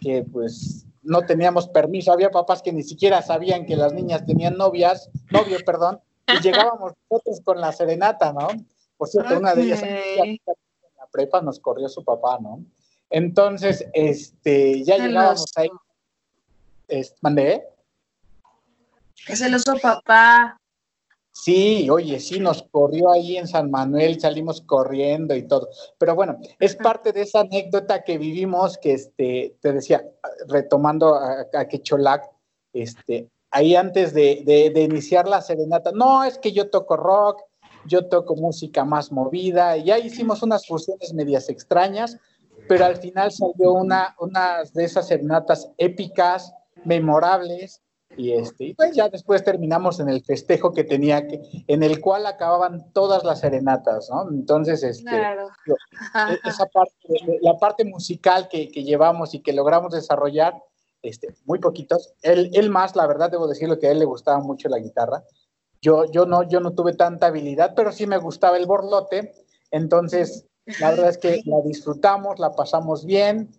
[0.02, 2.12] que pues no teníamos permiso.
[2.12, 6.94] Había papás que ni siquiera sabían que las niñas tenían novias, novio, perdón, y llegábamos
[7.10, 8.48] nosotros con la serenata, ¿no?
[8.98, 10.40] Por cierto, una de ellas en
[10.98, 12.64] la prepa nos corrió su papá, ¿no?
[13.10, 15.70] Entonces, este, ya llegábamos ahí.
[16.88, 17.68] Es- ¿Mandé?
[19.28, 20.58] Es el oso papá.
[21.34, 25.70] Sí, oye, sí, nos corrió ahí en San Manuel, salimos corriendo y todo.
[25.98, 30.06] Pero bueno, es parte de esa anécdota que vivimos, que este, te decía,
[30.50, 32.30] retomando a, a Quecholac,
[32.74, 37.42] este, ahí antes de, de- de iniciar la serenata, no, es que yo toco rock,
[37.88, 42.18] yo toco música más movida, y ya hicimos unas fusiones medias extrañas,
[42.68, 46.54] pero al final salió una, una de esas serenatas épicas,
[46.84, 47.82] memorables,
[48.18, 52.00] y este, y pues ya después terminamos en el festejo que tenía que, en el
[52.02, 54.30] cual acababan todas las serenatas, ¿no?
[54.30, 55.50] Entonces, este, Claro.
[56.30, 56.94] e- esa parte,
[57.42, 60.56] la parte musical que, que llevamos y que logramos desarrollar,
[61.02, 62.14] este, muy poquitos.
[62.22, 65.24] Él, él más, la verdad, debo decirlo que a él le gustaba mucho la guitarra.
[65.82, 69.34] Yo, yo, no, yo no tuve tanta habilidad, pero sí me gustaba el borlote.
[69.72, 70.46] Entonces,
[70.80, 73.50] la verdad es que la disfrutamos, la pasamos bien.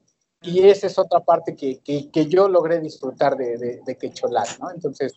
[0.43, 4.13] Y esa es otra parte que, que, que yo logré disfrutar de, de, de
[4.61, 4.71] ¿no?
[4.71, 5.13] Entonces,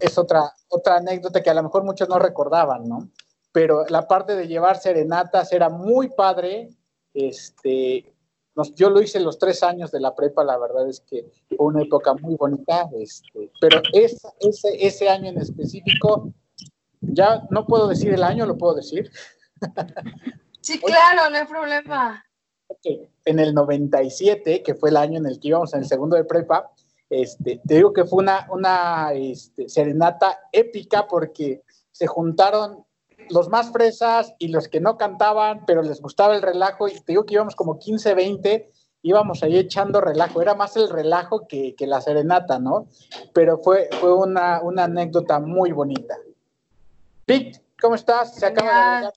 [0.00, 3.08] es otra, otra anécdota que a lo mejor muchos no recordaban, ¿no?
[3.52, 6.68] Pero la parte de llevar serenatas era muy padre.
[7.14, 8.12] Este,
[8.54, 11.66] nos- yo lo hice los tres años de la prepa, la verdad es que fue
[11.66, 16.32] una época muy bonita, este, pero esa- ese, ese año en específico,
[17.00, 19.10] ya no puedo decir el año, lo puedo decir.
[20.60, 20.78] Sí,
[21.14, 22.24] claro, no hay problema.
[22.82, 26.16] Que en el 97, que fue el año en el que íbamos en el segundo
[26.16, 26.70] de prepa,
[27.08, 32.84] este, te digo que fue una, una este, serenata épica porque se juntaron
[33.30, 37.12] los más fresas y los que no cantaban, pero les gustaba el relajo, y te
[37.12, 38.70] digo que íbamos como 15, 20,
[39.02, 42.88] íbamos ahí echando relajo, era más el relajo que, que la serenata, ¿no?
[43.32, 46.16] Pero fue, fue una, una anécdota muy bonita.
[47.24, 48.34] Pic, ¿cómo estás?
[48.34, 49.10] Se acaba de.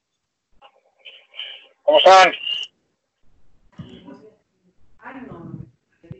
[1.83, 2.31] ¿Cómo están?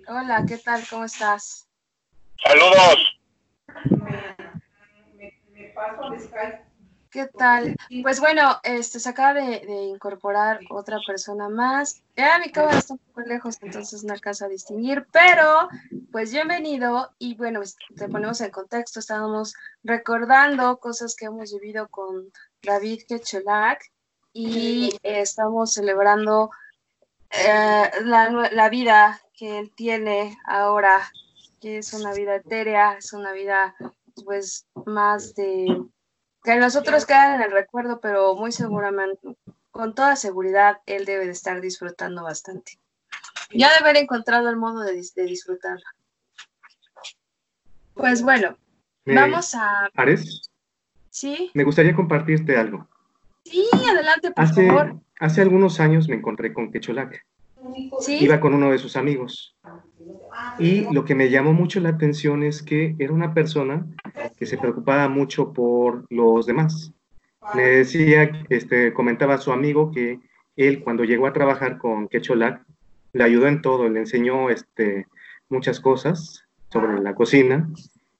[0.07, 0.83] Hola, ¿qué tal?
[0.89, 1.67] ¿Cómo estás?
[2.43, 3.19] Saludos.
[7.09, 7.75] ¿Qué tal?
[8.01, 12.01] Pues bueno, este se acaba de, de incorporar otra persona más.
[12.17, 15.69] Ya mi cámara está un poco lejos, entonces no alcanzo a distinguir, pero
[16.11, 17.61] pues bienvenido y bueno,
[17.95, 23.89] te ponemos en contexto, estábamos recordando cosas que hemos vivido con David Quecholac
[24.33, 26.49] y eh, estamos celebrando
[27.29, 30.97] eh, la, la vida que él tiene ahora,
[31.59, 33.75] que es una vida etérea, es una vida
[34.25, 35.81] pues más de
[36.43, 39.37] que nosotros quedan en el recuerdo, pero muy seguramente,
[39.71, 42.73] con toda seguridad, él debe de estar disfrutando bastante.
[43.51, 45.85] Ya de haber encontrado el modo de, de disfrutarla.
[47.93, 48.57] Pues bueno,
[49.05, 49.89] Me- vamos a...
[49.95, 50.49] Ares,
[51.09, 52.87] Sí, me gustaría compartirte algo.
[53.45, 54.99] sí, adelante, por Hace, favor.
[55.19, 57.23] hace algunos años me encontré con Quecholac.
[57.99, 59.55] Sí, Iba con uno de sus amigos.
[60.59, 63.85] Y lo que me llamó mucho la atención es que era una persona
[64.37, 66.91] que se preocupaba mucho por los demás.
[67.55, 70.19] Me decía, este, comentaba a su amigo que
[70.55, 72.63] él cuando llegó a trabajar con Quecholac,
[73.13, 75.07] le ayudó en todo, le enseñó este,
[75.49, 77.69] muchas cosas sobre la cocina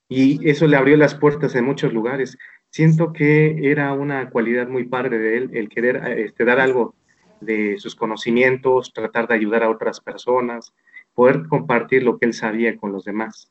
[0.08, 2.38] y eso le abrió las puertas en muchos lugares.
[2.69, 6.95] Siento que era una cualidad muy padre de él, el querer este, dar algo
[7.43, 10.73] de sus conocimientos, tratar de ayudar a otras personas,
[11.13, 13.49] poder compartir lo que él sabía con los demás.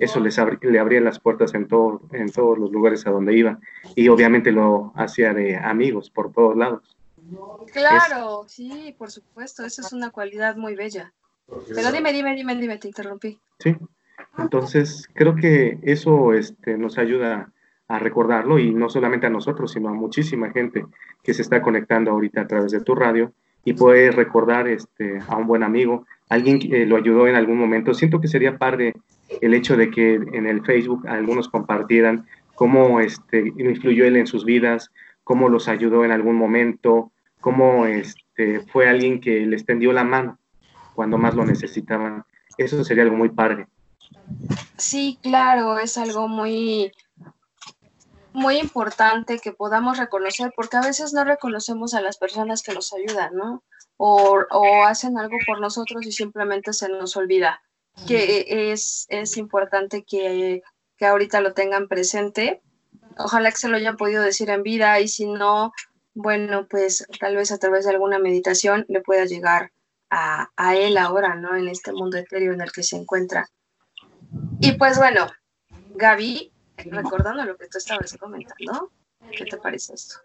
[0.00, 3.58] Eso les le abría las puertas en, todo, en todos los lugares a donde iba.
[3.94, 6.96] Y obviamente lo hacía de amigos por todos lados.
[7.72, 11.12] claro, sí, por supuesto, esa es una cualidad muy bella.
[11.68, 13.38] Pero dime, dime, dime, dime, te interrumpí.
[13.58, 13.76] ¿sí?
[14.38, 17.52] Entonces, creo que eso este, nos ayuda
[17.88, 20.86] a recordarlo y no solamente a nosotros, sino a muchísima gente
[21.22, 23.32] que se está conectando ahorita a través de tu radio
[23.64, 27.58] y puede recordar este, a un buen amigo, alguien que eh, lo ayudó en algún
[27.58, 27.94] momento.
[27.94, 28.94] Siento que sería padre
[29.40, 34.44] el hecho de que en el Facebook algunos compartieran cómo este, influyó él en sus
[34.44, 34.90] vidas,
[35.24, 37.10] cómo los ayudó en algún momento,
[37.40, 40.38] cómo este, fue alguien que les tendió la mano
[40.94, 42.24] cuando más lo necesitaban.
[42.56, 43.66] Eso sería algo muy padre.
[44.76, 46.92] Sí, claro, es algo muy,
[48.36, 52.92] muy importante que podamos reconocer, porque a veces no reconocemos a las personas que nos
[52.92, 53.64] ayudan, ¿no?
[53.96, 57.62] O, o hacen algo por nosotros y simplemente se nos olvida.
[58.06, 60.62] Que es, es importante que,
[60.98, 62.60] que ahorita lo tengan presente.
[63.16, 65.72] Ojalá que se lo hayan podido decir en vida y si no,
[66.12, 69.72] bueno, pues tal vez a través de alguna meditación le pueda llegar
[70.10, 71.56] a, a él ahora, ¿no?
[71.56, 73.48] En este mundo etéreo en el que se encuentra.
[74.60, 75.26] Y pues bueno,
[75.94, 78.90] Gaby, recordando lo que tú estabas comentando,
[79.36, 80.16] ¿qué te parece esto?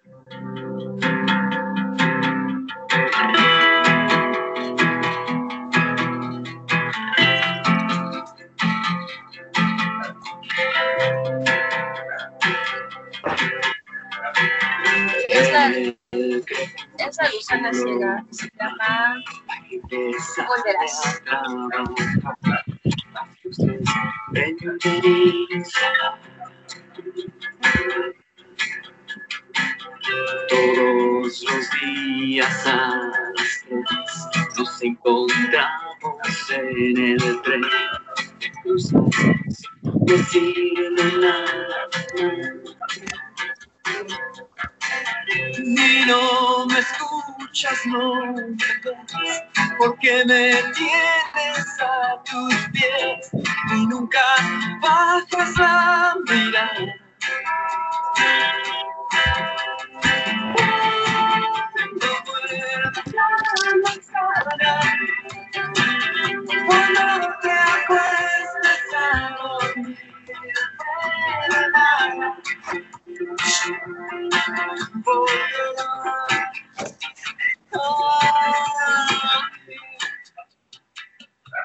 [16.98, 19.16] esa gusana ciega se llama
[20.48, 21.22] Volverás.
[30.50, 33.12] Todos los días a
[34.58, 37.62] nos encontramos en el tren.
[38.64, 39.12] Tus ojos
[39.84, 41.90] no sirven nada.
[45.64, 49.42] Ni no me escuchas, no me ves,
[49.78, 53.32] porque me tienes a tus pies
[53.76, 54.22] y nunca
[54.82, 57.01] bajas la mirada.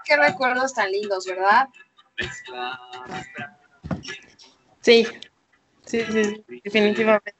[0.04, 1.68] Qué recuerdos tan lindos, ¿verdad?
[4.80, 5.06] Sí,
[5.86, 7.34] sí, sí, definitivamente.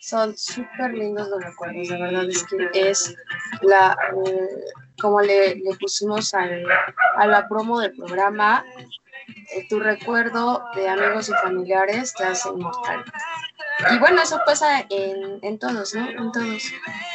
[0.00, 3.14] Son súper lindos los recuerdos, de verdad es que es
[3.62, 3.96] la,
[4.26, 4.48] eh,
[5.00, 6.66] como le, le pusimos al-
[7.16, 8.64] a la promo del programa,
[9.54, 13.02] eh, tu recuerdo de amigos y familiares te hace inmortal.
[13.92, 16.06] Y bueno, eso pasa en, en todos, ¿no?
[16.08, 16.62] En todos.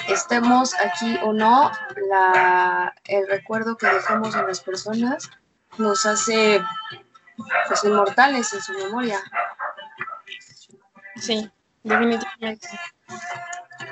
[0.08, 1.72] Estemos aquí o no,
[2.10, 5.30] la, el recuerdo que dejamos en las personas
[5.78, 6.60] nos hace
[7.68, 9.20] pues, inmortales en su memoria.
[11.18, 11.50] Sí,
[11.84, 12.68] definitivamente.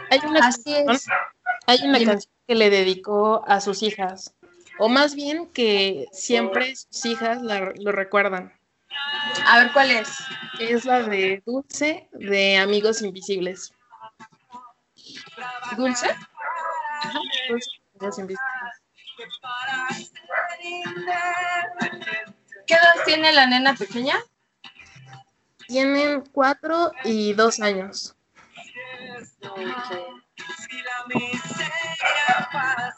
[0.09, 1.07] Hay una Así canción, es.
[1.65, 4.33] hay una canción que le dedicó a sus hijas,
[4.79, 8.53] o más bien que siempre sus hijas la- lo recuerdan.
[9.45, 10.09] A ver, ¿cuál es?
[10.59, 13.73] Es la de Dulce de Amigos Invisibles.
[15.75, 16.07] ¿Dulce?
[16.09, 17.19] Ajá,
[17.49, 18.81] Dulce de Amigos Invisibles.
[22.67, 24.15] ¿Qué edad tiene la nena pequeña?
[25.67, 28.13] Tienen cuatro y dos años.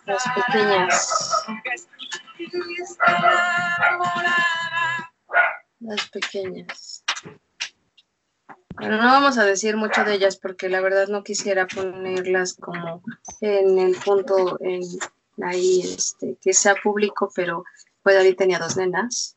[0.05, 1.45] Las pequeñas.
[5.79, 7.03] Las pequeñas.
[8.75, 13.03] Bueno, no vamos a decir mucho de ellas porque la verdad no quisiera ponerlas como
[13.41, 14.81] en el punto en
[15.43, 17.63] ahí este que sea público, pero
[18.03, 19.35] pues ahorita tenía dos nenas.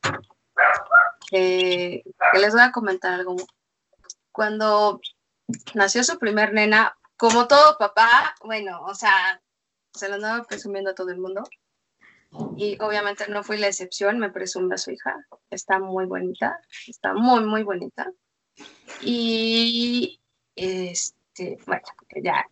[1.33, 2.05] Que
[2.35, 3.37] les voy a comentar algo.
[4.33, 5.01] Cuando
[5.75, 9.41] nació su primer nena, como todo papá, bueno, o sea,
[9.95, 11.43] se lo andaba presumiendo a todo el mundo.
[12.59, 15.17] Y obviamente no fui la excepción, me presume a su hija.
[15.49, 18.13] Está muy bonita, está muy, muy bonita.
[19.01, 20.21] Y
[20.55, 21.85] este, bueno,
[22.23, 22.47] ya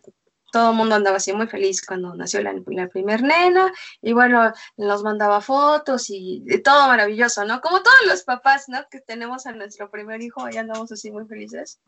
[0.52, 3.72] todo el mundo andaba así muy feliz cuando nació la, la primer nena.
[4.02, 7.60] Y bueno, nos mandaba fotos y, y todo maravilloso, ¿no?
[7.60, 8.78] Como todos los papás, ¿no?
[8.90, 11.80] Que tenemos a nuestro primer hijo, ya andamos así muy felices.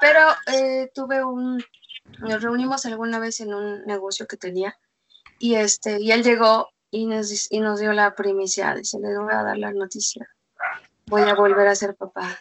[0.00, 0.20] Pero
[0.52, 1.62] eh, tuve un,
[2.18, 4.76] nos reunimos alguna vez en un negocio que tenía
[5.38, 9.32] y este y él llegó y nos, y nos dio la primicia, dice, le voy
[9.32, 10.28] a dar la noticia,
[11.06, 12.38] voy a volver a ser papá.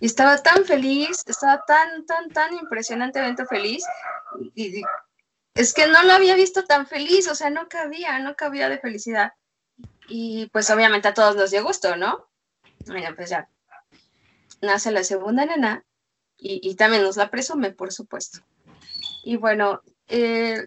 [0.00, 3.84] Y estaba tan feliz, estaba tan, tan, tan impresionantemente feliz.
[4.54, 4.82] Y, y
[5.54, 8.78] es que no lo había visto tan feliz, o sea, no cabía, no cabía de
[8.78, 9.32] felicidad.
[10.08, 12.28] Y pues obviamente a todos nos dio gusto, ¿no?
[12.86, 13.48] Bueno, pues ya.
[14.60, 15.84] Nace la segunda nena
[16.36, 18.40] y, y también nos la presume, por supuesto.
[19.22, 20.66] Y bueno, eh,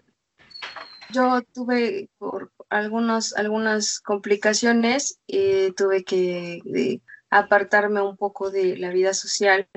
[1.10, 7.00] yo tuve por algunos, algunas complicaciones, eh, tuve que eh,
[7.30, 9.68] apartarme un poco de la vida social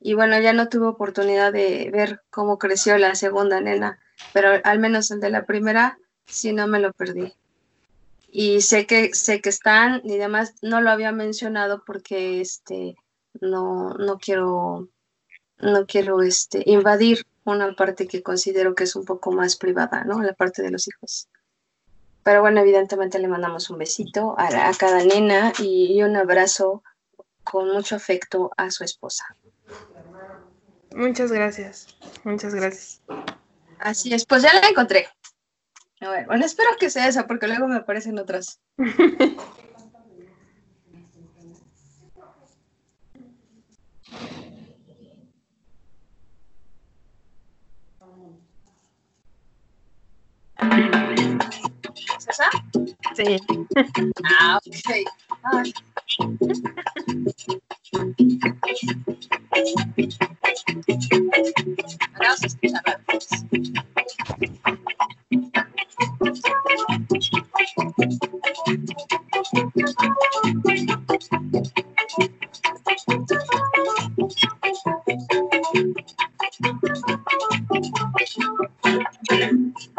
[0.00, 3.98] y bueno, ya no tuve oportunidad de ver cómo creció la segunda nena,
[4.32, 7.34] pero al menos el de la primera sí no me lo perdí.
[8.30, 12.96] Y sé que, sé que están y demás, no lo había mencionado porque este,
[13.40, 14.88] no, no quiero,
[15.58, 20.22] no quiero este, invadir una parte que considero que es un poco más privada, ¿no?
[20.22, 21.28] La parte de los hijos.
[22.28, 26.14] Pero bueno, evidentemente le mandamos un besito a, la- a cada nena y, y un
[26.14, 26.82] abrazo
[27.42, 29.24] con mucho afecto a su esposa.
[30.94, 31.86] Muchas gracias,
[32.24, 33.00] muchas gracias.
[33.78, 35.08] Así es, pues ya la encontré.
[36.02, 38.60] A ver, bueno, espero que sea esa porque luego me aparecen otras.
[52.38, 52.50] casa?
[53.14, 53.36] Sí.
[54.24, 54.76] Ah, ok.
[55.42, 55.74] Ay.
[62.14, 63.28] Ahora vamos a escuchar la voz.
[71.50, 71.84] Thank you.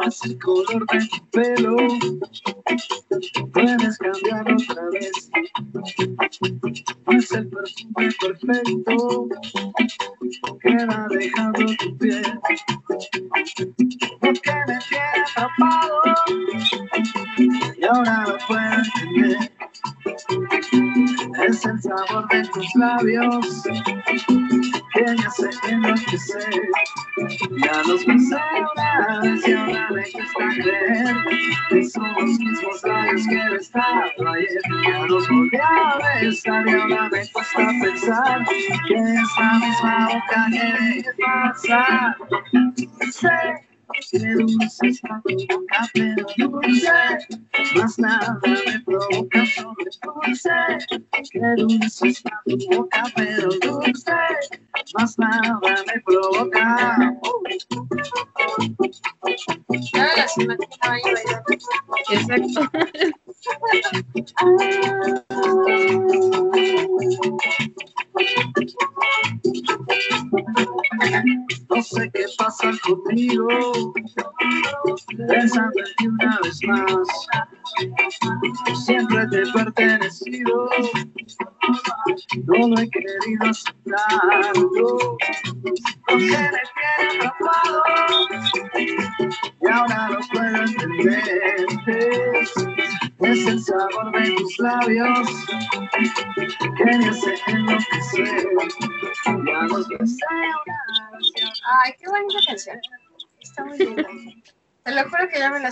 [0.08, 0.86] Escucharlo.
[1.32, 1.76] pelo,
[3.54, 5.30] puedes cambiarlo otra vez.
[7.12, 9.28] Es el perfume perfecto
[10.62, 12.39] que va dejando tu piel.
[14.20, 16.02] Porque me tiene atrapado
[17.78, 19.59] y ahora lo puedo entender.
[21.47, 23.63] Es el sabor de tus labios
[24.93, 26.61] que me hace enloquecer.
[27.63, 31.15] Ya los una vez y ahora me cuesta creer
[31.69, 34.61] que son los mismos labios que besaba ayer.
[34.86, 38.45] Ya los volví a besar y ahora me cuesta pensar
[38.88, 42.17] que es la misma boca dejé pasar.
[43.11, 43.68] Sé
[44.11, 46.91] que dulce está tu boca, pero dulce,
[47.75, 50.49] más nada me provoca sobre dulce.
[51.31, 54.11] Que dulce está tu boca, pero dulce,
[54.97, 56.97] más nada me provoca.
[59.93, 60.27] Ya
[60.81, 61.43] bailando.
[62.11, 62.61] Exacto.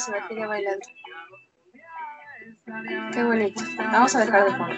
[0.08, 0.88] Imaginé bailando.
[3.14, 3.62] Qué bonito.
[3.78, 4.76] Vamos a dejar de fondo.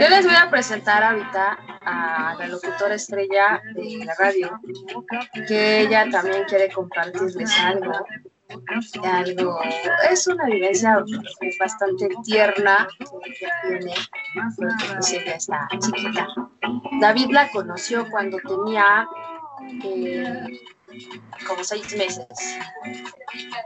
[0.00, 4.60] Yo les voy a presentar ahorita a la locutora estrella de la radio,
[5.46, 7.92] que ella también quiere compartirles algo.
[10.10, 11.04] es una vivencia
[11.60, 13.94] bastante tierna que tiene,
[14.98, 16.26] pues ella está chiquita.
[17.00, 19.06] David la conoció cuando tenía
[19.84, 20.60] eh,
[21.46, 22.26] como seis meses.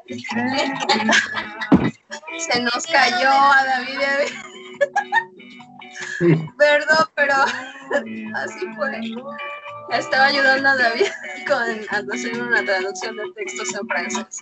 [2.38, 4.00] Se nos cayó a David.
[6.58, 7.34] Perdón, pero
[8.36, 9.00] así fue.
[9.90, 11.08] Estaba ayudando a David
[11.46, 14.40] con a hacer una traducción de textos en francés.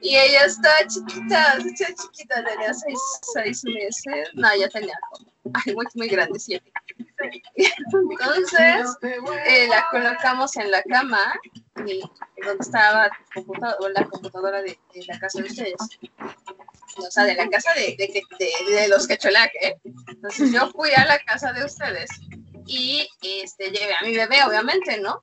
[0.00, 2.98] Y ella estaba chiquita, estaba chiquita, tenía seis,
[3.34, 4.28] seis meses.
[4.34, 6.70] No, ya tenía como, ay, muy, muy grande, siete.
[7.54, 8.96] Entonces,
[9.46, 11.34] eh, la colocamos en la cama,
[11.86, 12.00] y,
[12.42, 13.10] donde estaba
[13.94, 15.74] la computadora de, la casa de ustedes.
[16.98, 19.80] O sea, de la casa de, de, de, los ¿eh?
[20.08, 22.08] Entonces yo fui a la casa de ustedes
[22.66, 25.22] y este, llevé a mi bebé, obviamente, ¿no?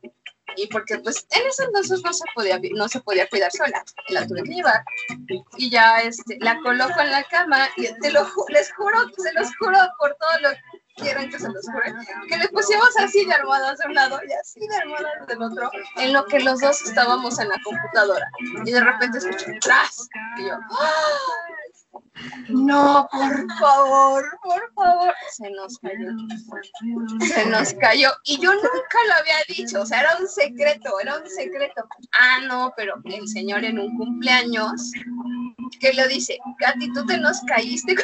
[0.55, 4.27] Y porque pues en ese entonces no se podía, no se podía cuidar sola, la
[4.27, 4.83] tuve que llevar.
[5.57, 9.33] Y ya este, la coloco en la cama y te lo ju- les juro, se
[9.33, 10.49] los juro por todo lo
[10.95, 11.93] quieran que se los jure,
[12.27, 15.71] que le pusimos así de almohadas de un lado y así de almohadas del otro,
[15.97, 18.29] en lo que los dos estábamos en la computadora.
[18.65, 21.43] Y de repente escuché tras y yo, ¡ah!
[22.49, 26.11] no, por favor, por favor, se nos cayó
[27.21, 31.17] se nos cayó y yo nunca lo había dicho, o sea, era un secreto, era
[31.17, 31.87] un secreto.
[32.11, 34.91] Ah, no, pero el señor en un cumpleaños
[35.79, 37.95] que lo dice, Katy, tú te nos caíste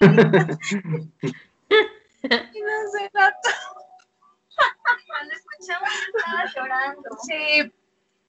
[0.00, 0.58] cuando.
[2.22, 3.30] y no.
[5.06, 7.02] Cuando estaba llorando.
[7.26, 7.72] Sí,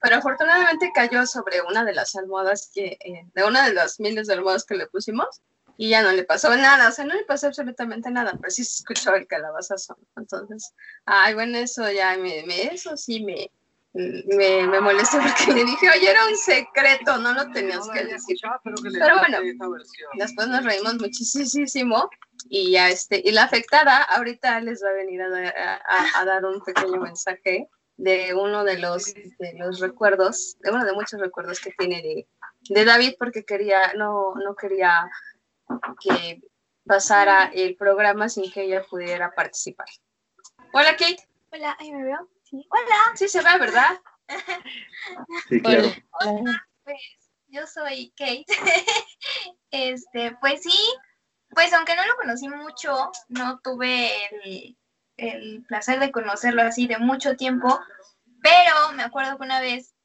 [0.02, 4.28] pero afortunadamente cayó sobre una de las almohadas que, eh, de una de las miles
[4.28, 5.42] de almohadas que le pusimos
[5.78, 8.64] y ya no le pasó nada, o sea, no le pasó absolutamente nada, pero sí
[8.64, 9.98] se escuchó el calabazazo.
[10.16, 10.74] Entonces,
[11.06, 13.52] ay, bueno, eso ya me, me- eso sí me,
[13.94, 18.38] me, me molesté porque le dije, oye, era un secreto, no lo tenías que decir.
[18.64, 19.40] Pero bueno,
[20.16, 22.10] después nos reímos muchísimo
[22.48, 25.56] y ya este, y la afectada ahorita les va a venir a, dar-
[26.18, 27.68] a- dar un pequeño mensaje
[27.98, 32.28] de uno de los, de los recuerdos, de uno de muchos recuerdos que tiene de,
[32.70, 35.10] de David porque quería, no, no quería
[36.02, 36.42] que
[36.86, 39.88] pasara el programa sin que ella pudiera participar.
[40.74, 42.30] Hola Kate, Hola, ahí me veo.
[42.44, 42.68] Sí.
[42.70, 44.00] Hola, sí se ve, ¿verdad?
[45.50, 45.88] Sí, claro.
[46.84, 46.98] pues
[47.48, 48.46] yo soy Kate.
[49.72, 50.78] este, pues sí,
[51.56, 54.12] pues aunque no lo conocí mucho, no tuve
[55.18, 57.80] el, placer de conocerlo así de mucho tiempo,
[58.44, 59.96] pero me acuerdo que una vez,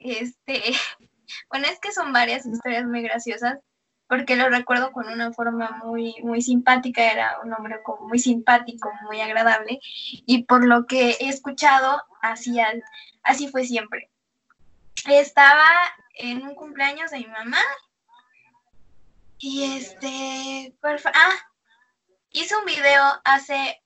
[0.00, 0.60] este,
[1.50, 3.60] bueno, es que son varias historias muy graciosas,
[4.08, 8.90] porque lo recuerdo con una forma muy, muy simpática, era un hombre como muy simpático,
[9.02, 9.78] muy agradable,
[10.26, 12.58] y por lo que he escuchado, así,
[13.22, 14.10] así fue siempre.
[15.06, 15.68] estaba
[16.14, 17.60] en un cumpleaños de mi mamá
[19.38, 21.00] y este, ¿cuál?
[21.14, 21.36] Ah,
[22.30, 23.82] hice un video hace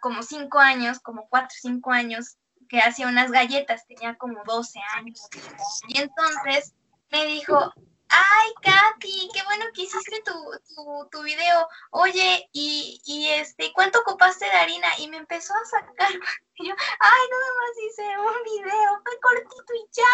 [0.00, 2.36] como cinco años, como cuatro cinco años,
[2.68, 5.20] que hacía unas galletas, tenía como 12 años.
[5.88, 6.74] Y entonces
[7.10, 7.72] me dijo,
[8.08, 10.32] ay, Katy, qué bueno que hiciste tu,
[10.74, 11.68] tu, tu video.
[11.90, 14.88] Oye, y, y este, ¿cuánto ocupaste de harina?
[14.98, 16.10] Y me empezó a sacar.
[16.56, 20.04] Y yo, ay, nada más hice un video, fue cortito y ya.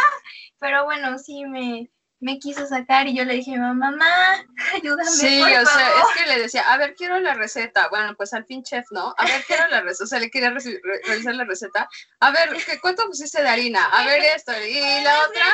[0.58, 4.44] Pero bueno, sí me, me quiso sacar y yo le dije, mamá,
[4.74, 5.10] ayúdame.
[5.10, 6.02] Sí, por o sea, favor".
[6.16, 7.88] es que le decía, a ver, quiero la receta.
[7.88, 9.14] Bueno, pues al fin chef, ¿no?
[9.16, 10.04] A ver, quiero la receta.
[10.04, 11.88] O sea, le quería re- revisar la receta.
[12.20, 13.84] A ver, ¿qué, ¿cuánto pusiste de harina?
[13.86, 14.52] A ver esto.
[14.62, 15.44] Y la otra.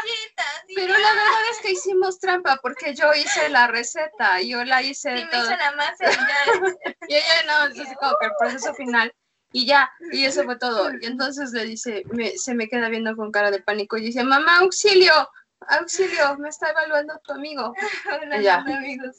[0.68, 4.82] y Pero la verdad es que hicimos trampa porque yo hice la receta, yo la
[4.82, 5.42] hice Sí, me todo.
[5.42, 6.94] hizo la masa y ya.
[7.08, 9.14] Y ella no, entonces como que el proceso final.
[9.52, 10.90] Y ya, y eso fue todo.
[11.00, 14.24] Y entonces le dice, me- se me queda viendo con cara de pánico y dice,
[14.24, 15.30] mamá, auxilio,
[15.68, 17.74] auxilio, me está evaluando tu amigo.
[18.22, 18.64] Hola, Ya.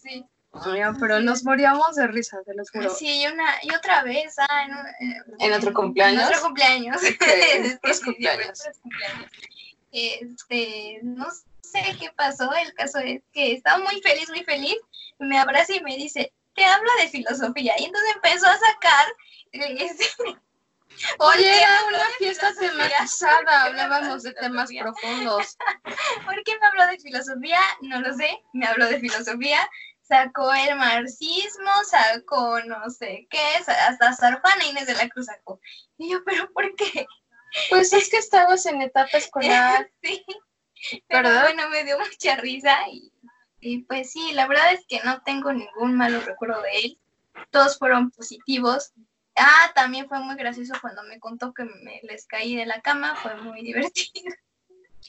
[0.01, 0.25] sí.
[0.99, 2.89] Pero nos moríamos de risa, te lo juro.
[2.89, 6.21] Sí, y, una, y otra vez, ah, en, un- eh, ¿En otro cumpleaños?
[6.23, 6.97] En otro cumpleaños.
[6.97, 8.63] Ok, Es que otros sí, cumpleaños.
[9.91, 11.27] Este, no
[11.61, 14.77] sé qué pasó, el caso es que estaba muy feliz, muy feliz,
[15.19, 19.05] me abraza y me dice, te habla de filosofía, y entonces empezó a sacar,
[19.51, 20.46] eh, este, ¿por qué
[21.19, 25.57] Oye, era una fiesta habló hablábamos de temas profundos.
[26.25, 27.59] ¿Por qué me habló de filosofía?
[27.81, 29.69] No lo sé, me habló de filosofía,
[30.01, 35.59] sacó el marxismo, sacó no sé qué, hasta Sor Juana Inés de la Cruz sacó.
[35.97, 37.05] Y yo, ¿pero por qué?
[37.69, 39.89] Pues es que estabas en etapa escolar.
[40.01, 40.23] sí,
[41.07, 41.43] pero ¿Verdad?
[41.43, 43.11] bueno, me dio mucha risa y,
[43.59, 46.99] y pues sí, la verdad es que no tengo ningún malo recuerdo de él,
[47.51, 48.93] todos fueron positivos.
[49.37, 53.15] Ah, también fue muy gracioso cuando me contó que me les caí de la cama,
[53.15, 54.33] fue muy divertido.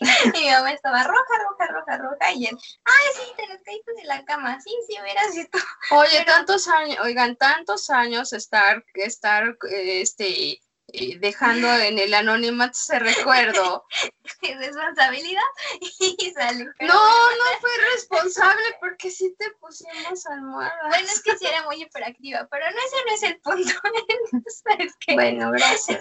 [0.01, 3.93] Y mi mamá estaba roja, roja, roja, roja, y él, ay, sí, te nos caíste
[3.95, 5.59] de la cama, sí, sí, hubieras visto.
[5.91, 10.61] Oye, tantos años, oigan, tantos años estar, estar, este,
[10.91, 13.84] eh, dejando en el anonimato ese recuerdo.
[14.43, 15.43] responsabilidad
[16.01, 16.64] y sale.
[16.64, 20.89] No, no fue responsable porque sí te pusimos almohada.
[20.89, 23.72] Bueno, es que sí era muy hiperactiva, pero no, ese no es el punto.
[25.07, 26.01] que Bueno, gracias.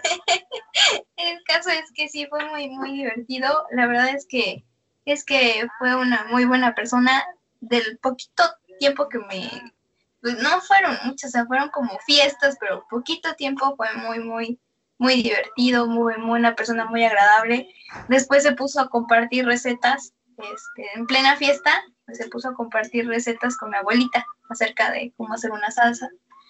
[1.18, 3.66] el caso es que sí fue muy, muy divertido.
[3.72, 4.64] La verdad es que
[5.06, 7.26] es que fue una muy buena persona.
[7.60, 8.44] Del poquito
[8.78, 9.74] tiempo que me,
[10.22, 14.60] pues no fueron muchas, o sea, fueron como fiestas, pero poquito tiempo fue muy, muy,
[14.98, 17.68] muy divertido, muy, muy una persona muy agradable.
[18.08, 23.08] Después se puso a compartir recetas, este, en plena fiesta, pues se puso a compartir
[23.08, 26.10] recetas con mi abuelita acerca de cómo hacer una salsa.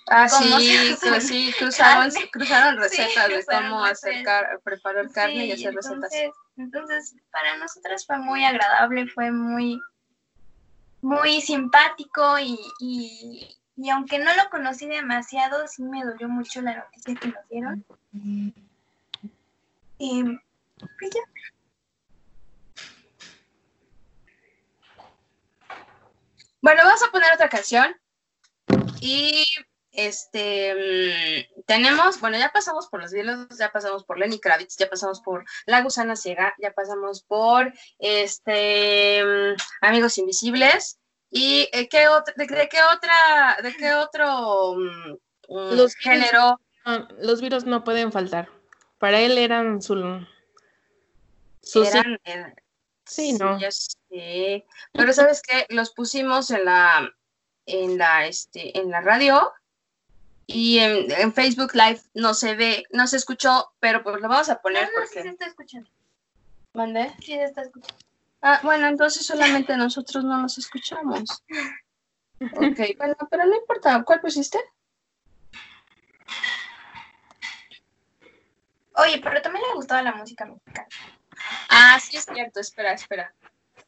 [0.10, 5.52] Ah, ¿Cómo sí, cru- sí, cruzaron, recetas de cruzaron cómo hacer car- preparar carne y
[5.52, 6.14] hacer recetas.
[6.14, 9.82] entonces, entonces, para nosotras fue muy agradable, fue muy,
[11.02, 16.76] muy simpático y, y, y aunque no lo conocí demasiado, sí me dolió mucho la
[16.78, 17.86] noticia que nos dieron.
[20.00, 21.22] Y pues ya.
[26.62, 27.96] Bueno, vamos a poner otra canción.
[29.00, 29.46] Y
[29.92, 34.90] este mm, tenemos, bueno, ya pasamos por los Beatles, ya pasamos por Lenny Kravitz, ya
[34.90, 41.00] pasamos por La Gusana Ciega, ya pasamos por este mm, Amigos Invisibles.
[41.30, 44.78] ¿Y eh, qué otra, de, de qué otra, de qué otro
[45.48, 46.60] Los género?
[46.88, 48.50] No, los virus no pueden faltar.
[48.98, 49.96] Para él eran su...
[51.62, 52.18] sus eran,
[53.06, 53.60] Sí, ¿no?
[53.60, 54.66] ya sé.
[54.94, 57.14] Pero sabes qué, los pusimos en la,
[57.66, 59.52] en la, este, en la radio
[60.46, 64.50] y en, en Facebook Live no se ve, no se escuchó, pero pues lo vamos
[64.50, 65.30] a No, poner no, sí se porque.
[65.30, 65.90] está escuchando.
[66.74, 67.14] ¿Mandé?
[67.20, 67.98] Sí se está escuchando.
[68.42, 71.44] Ah, bueno, entonces solamente nosotros no nos escuchamos.
[72.40, 74.04] Ok, bueno, pero no importa.
[74.04, 74.60] ¿Cuál pusiste?
[78.98, 80.88] Oye, pero también le gustaba la música mexicana.
[81.70, 83.34] Ah, sí es cierto, espera, espera.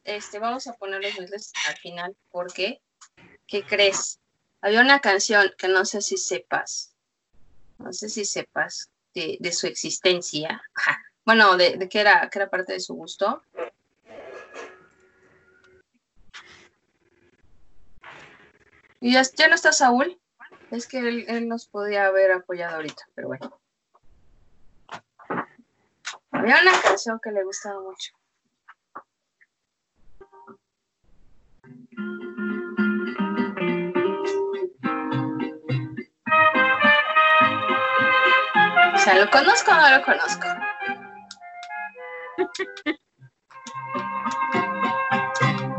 [0.03, 2.82] Este, vamos a poner los Beatles al final, porque,
[3.47, 4.20] ¿qué crees?
[4.62, 6.93] Había una canción que no sé si sepas,
[7.80, 10.62] no sé si sepas de, su existencia,
[11.26, 13.41] bueno, de, de que era, que era parte de su gusto.
[19.01, 20.20] Y ya, ya no está Saúl,
[20.70, 23.59] es que él, él nos podía haber apoyado ahorita, pero bueno.
[26.32, 28.14] Había una canción que le gustaba mucho.
[38.94, 40.48] O sea, ¿lo conozco o no lo conozco?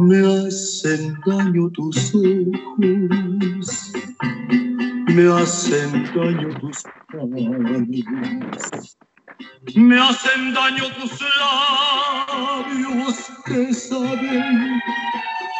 [0.00, 3.92] me hacen daño tus ojos,
[5.14, 8.96] me hacen daño tus labios,
[9.74, 14.80] me hacen daño tus labios que saben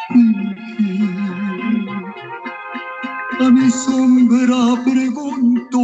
[0.07, 1.21] fingir.
[3.39, 5.79] A mi sombra pregunto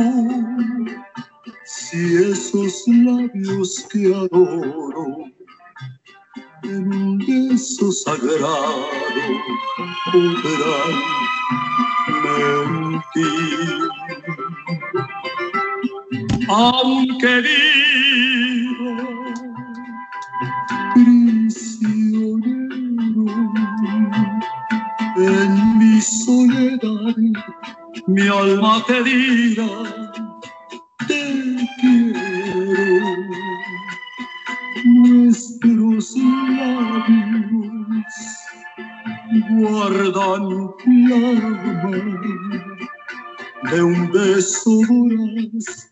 [1.66, 5.26] si esos labios que adoro
[6.64, 8.88] en un beso sagrado
[10.12, 10.94] podrán
[12.24, 14.07] mentir.
[16.50, 18.96] Aunque viva
[20.94, 22.46] prisionero
[25.18, 27.16] en mi soledad,
[28.08, 29.68] mi alma te dirá,
[31.08, 31.22] te
[31.82, 32.22] quiero.
[34.86, 37.68] Nuestros labios
[39.50, 40.46] guardan
[40.84, 41.92] plasma
[43.70, 45.87] de un beso voraz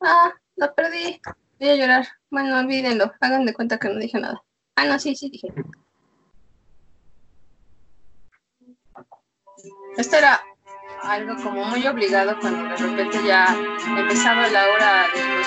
[0.00, 1.20] Ah, la perdí.
[1.58, 2.06] Voy a llorar.
[2.30, 3.12] Bueno, olvídenlo.
[3.20, 4.42] Hagan de cuenta que no dije nada.
[4.76, 5.48] Ah, no, sí, sí dije.
[9.96, 10.42] Esto era
[11.02, 13.46] algo como muy obligado cuando de repente ya
[13.96, 15.46] empezaba la hora de los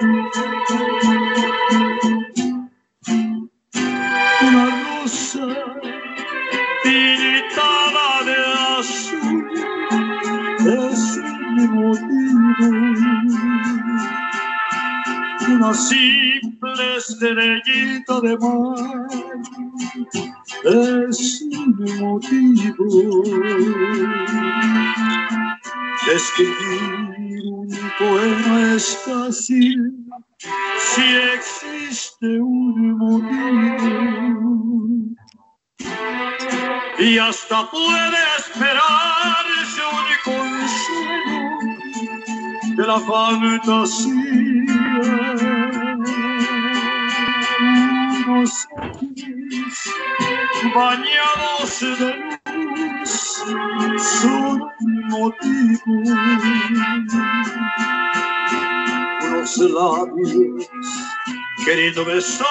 [0.00, 0.21] una
[15.62, 19.06] Una simple estrellita de mar
[20.64, 23.22] es mi motivo.
[26.12, 29.78] Escribir un poema es fácil
[30.78, 31.06] si
[31.36, 34.50] existe un motivo.
[36.98, 41.52] Y hasta puede esperarse un consuelo
[42.76, 44.51] de la fantasía.
[48.22, 48.68] Ojos
[50.74, 52.10] bañados de
[52.52, 53.12] luz
[54.20, 54.70] son
[55.08, 55.92] motivo.
[59.24, 60.70] Unos labios
[61.64, 62.46] queriendo besar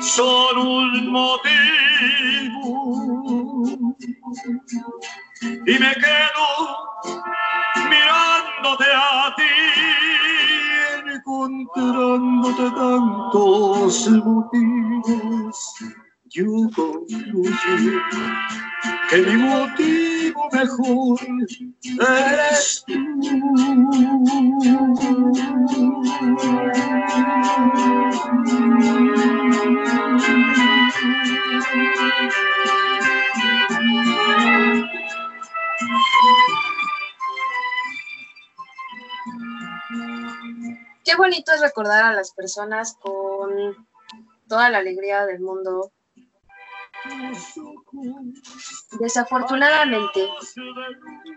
[0.00, 2.64] son un motivo.
[5.66, 6.33] Y me quedo
[42.24, 43.50] las personas con
[44.48, 45.92] toda la alegría del mundo.
[48.98, 50.26] Desafortunadamente,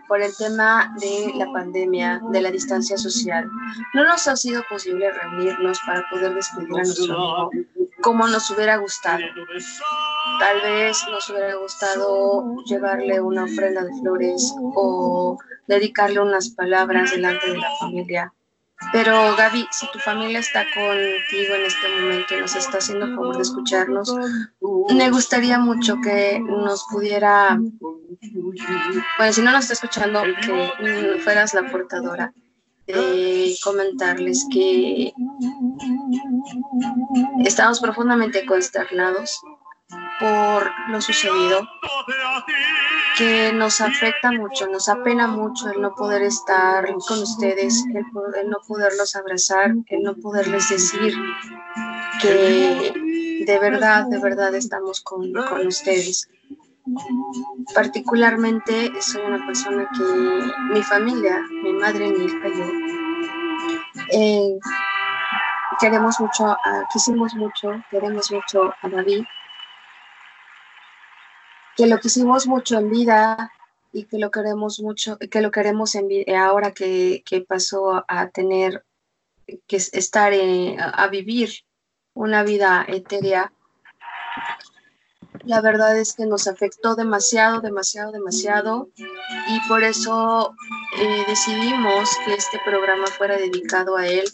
[0.08, 3.46] por el tema de la pandemia, de la distancia social,
[3.92, 7.50] no nos ha sido posible reunirnos para poder despedir a nuestro
[8.00, 9.24] como nos hubiera gustado.
[10.40, 15.36] Tal vez nos hubiera gustado llevarle una ofrenda de flores o
[15.66, 18.32] dedicarle unas palabras delante de la familia.
[18.92, 23.36] Pero Gaby, si tu familia está contigo en este momento y nos está haciendo favor
[23.36, 24.14] de escucharnos,
[24.94, 27.58] me gustaría mucho que nos pudiera,
[29.18, 32.32] bueno, si no nos está escuchando, que fueras la portadora
[32.86, 35.12] de comentarles que
[37.44, 39.40] estamos profundamente consternados
[40.20, 41.66] por lo sucedido,
[43.18, 48.32] que nos afecta mucho, nos apena mucho el no poder estar con ustedes, el, po-
[48.34, 51.12] el no poderlos abrazar, el no poderles decir
[52.22, 52.92] que
[53.44, 56.28] de verdad, de verdad estamos con, con ustedes.
[57.74, 62.64] Particularmente soy una persona que mi familia, mi madre, mi hija y yo,
[64.12, 64.58] eh,
[65.80, 69.24] queremos mucho, a- quisimos mucho, queremos mucho a David,
[71.78, 73.52] que lo quisimos mucho en vida
[73.92, 78.84] y que lo queremos mucho, que lo queremos en ahora que, que pasó a tener
[79.68, 81.50] que es- estar eh, a vivir
[82.14, 83.52] una vida etérea.
[85.44, 88.88] La verdad es que nos afectó demasiado, demasiado, demasiado
[89.46, 90.52] y por eso
[90.98, 94.24] eh, decidimos que este programa fuera dedicado a él,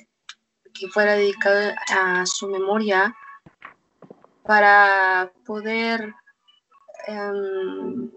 [0.72, 3.14] que fuera dedicado a su memoria
[4.44, 6.14] para poder
[7.08, 8.08] mm,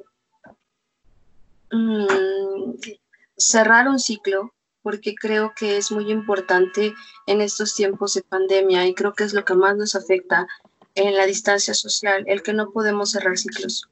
[3.37, 6.93] cerrar un ciclo, porque creo que es muy importante
[7.25, 10.47] en estos tiempos de pandemia y creo que es lo que más nos afecta
[10.95, 13.89] en la distancia social, el que no podemos cerrar ciclos.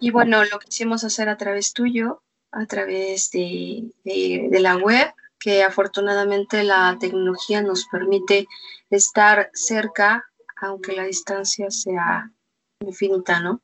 [0.00, 5.62] Y bueno, lo quisimos hacer a través tuyo, a través de- de la web, que
[5.62, 8.48] afortunadamente la tecnología nos permite
[8.90, 10.24] estar cerca,
[10.60, 12.30] aunque la distancia sea
[12.80, 13.60] infinita, ¿no?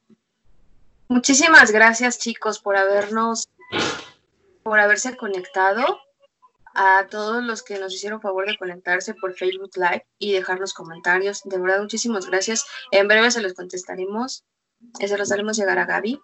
[1.08, 3.48] Muchísimas gracias, chicos, por habernos,
[4.62, 6.00] por haberse conectado.
[6.78, 11.40] A todos los que nos hicieron favor de conectarse por Facebook Live y dejarnos comentarios.
[11.44, 12.66] De verdad, muchísimas gracias.
[12.90, 14.44] En breve se los contestaremos.
[15.00, 16.20] Eh, Se los haremos llegar a Gaby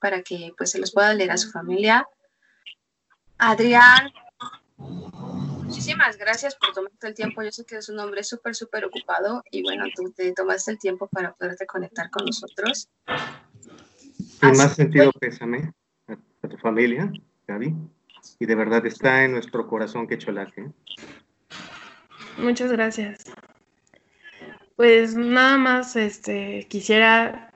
[0.00, 2.06] para que pues se los pueda leer a su familia.
[3.38, 4.12] Adrián,
[5.66, 7.42] muchísimas gracias por tomarte el tiempo.
[7.42, 10.78] Yo sé que es un hombre súper, súper ocupado y bueno, tú te tomaste el
[10.78, 12.88] tiempo para poderte conectar con nosotros.
[14.40, 15.28] Más sentido, fue.
[15.28, 15.72] pésame
[16.08, 17.10] a, a tu familia,
[17.46, 17.74] Gaby.
[18.38, 20.70] Y de verdad está en nuestro corazón que cholaje.
[22.38, 23.24] Muchas gracias.
[24.76, 27.50] Pues nada más, este, quisiera,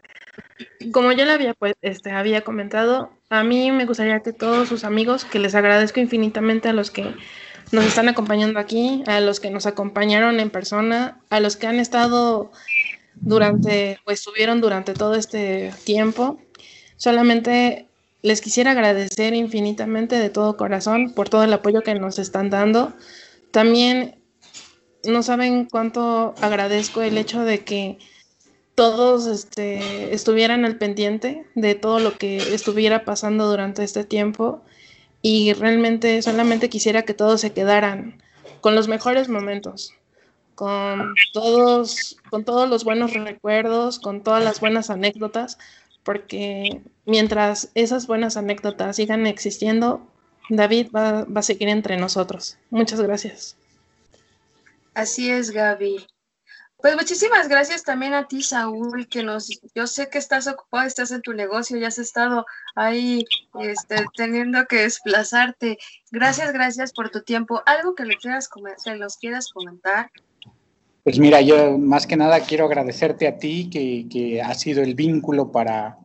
[0.93, 4.85] como ya le había, pues, este, había comentado, a mí me gustaría que todos sus
[4.85, 7.15] amigos, que les agradezco infinitamente a los que
[7.73, 11.79] nos están acompañando aquí, a los que nos acompañaron en persona, a los que han
[11.79, 12.51] estado
[13.15, 16.41] durante, pues estuvieron durante todo este tiempo.
[16.97, 17.87] Solamente
[18.23, 22.93] les quisiera agradecer infinitamente de todo corazón por todo el apoyo que nos están dando.
[23.51, 24.17] También
[25.05, 27.99] no saben cuánto agradezco el hecho de que
[28.75, 34.63] todos este, estuvieran al pendiente de todo lo que estuviera pasando durante este tiempo
[35.23, 38.23] y realmente solamente quisiera que todos se quedaran
[38.61, 39.95] con los mejores momentos,
[40.55, 45.59] con todos, con todos los buenos recuerdos, con todas las buenas anécdotas,
[46.03, 50.07] porque mientras esas buenas anécdotas sigan existiendo,
[50.49, 52.59] David va, va a seguir entre nosotros.
[52.71, 53.57] Muchas gracias.
[54.95, 56.07] Así es, Gaby.
[56.83, 61.11] Pues muchísimas gracias también a ti, Saúl, que nos, yo sé que estás ocupado, estás
[61.11, 63.25] en tu negocio, ya has estado ahí
[63.61, 65.79] este, teniendo que desplazarte.
[66.11, 67.63] Gracias, gracias por tu tiempo.
[67.67, 70.11] ¿Algo que le quieras comentar, los quieras comentar?
[71.05, 74.95] Pues mira, yo más que nada quiero agradecerte a ti que, que ha sido el
[74.95, 75.99] vínculo para,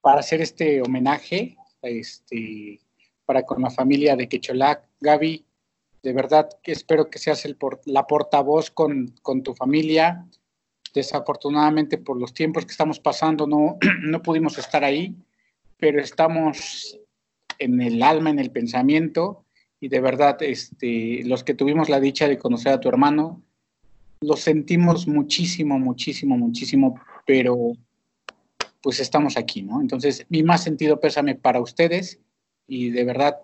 [0.00, 2.80] para hacer este homenaje este,
[3.26, 4.88] para con la familia de Quecholac.
[5.00, 5.44] Gaby,
[6.02, 10.26] de verdad que espero que seas el por- la portavoz con, con tu familia.
[10.94, 15.14] Desafortunadamente por los tiempos que estamos pasando no, no pudimos estar ahí,
[15.76, 16.98] pero estamos
[17.58, 19.44] en el alma, en el pensamiento
[19.78, 23.42] y de verdad este, los que tuvimos la dicha de conocer a tu hermano,
[24.20, 27.72] lo sentimos muchísimo, muchísimo, muchísimo, pero
[28.82, 29.80] pues estamos aquí, ¿no?
[29.80, 32.18] Entonces, mi más sentido pésame para ustedes
[32.66, 33.40] y de verdad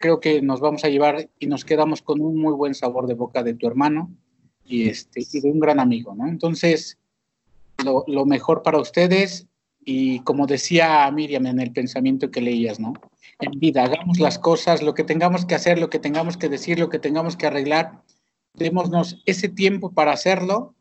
[0.00, 3.14] creo que nos vamos a llevar y nos quedamos con un muy buen sabor de
[3.14, 4.10] boca de tu hermano
[4.64, 6.26] y, este, y de un gran amigo, ¿no?
[6.26, 6.98] Entonces,
[7.84, 9.46] lo, lo mejor para ustedes
[9.84, 12.94] y como decía Miriam en el pensamiento que leías, ¿no?
[13.40, 16.78] En vida, hagamos las cosas, lo que tengamos que hacer, lo que tengamos que decir,
[16.78, 18.02] lo que tengamos que arreglar,
[18.54, 20.74] démonos ese tiempo para hacerlo,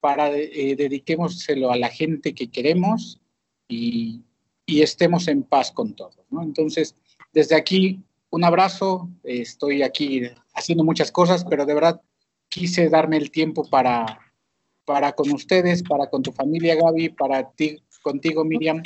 [0.00, 3.20] para eh, dediquémoselo a la gente que queremos
[3.68, 4.22] y,
[4.66, 6.42] y estemos en paz con todos, ¿no?
[6.42, 6.96] Entonces,
[7.32, 10.22] desde aquí, un abrazo, estoy aquí
[10.54, 12.00] haciendo muchas cosas, pero de verdad
[12.48, 14.20] quise darme el tiempo para,
[14.84, 18.82] para con ustedes, para con tu familia Gaby, para ti, contigo Miriam.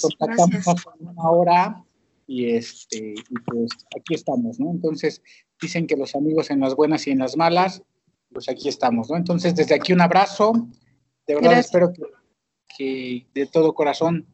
[0.00, 1.84] Contactamos una hora
[2.26, 4.70] y, este, y pues aquí estamos, ¿no?
[4.70, 5.22] Entonces,
[5.60, 7.82] dicen que los amigos en las buenas y en las malas,
[8.32, 9.16] pues aquí estamos, ¿no?
[9.16, 10.52] Entonces, desde aquí un abrazo,
[11.26, 11.66] de verdad Gracias.
[11.66, 12.02] espero que,
[12.76, 14.26] que de todo corazón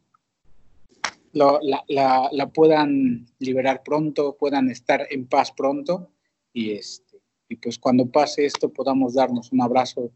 [1.33, 6.11] la, puedan liberar pronto, puedan estar en paz pronto
[6.53, 10.11] y, este, y pues cuando pase esto podamos darnos un abrazo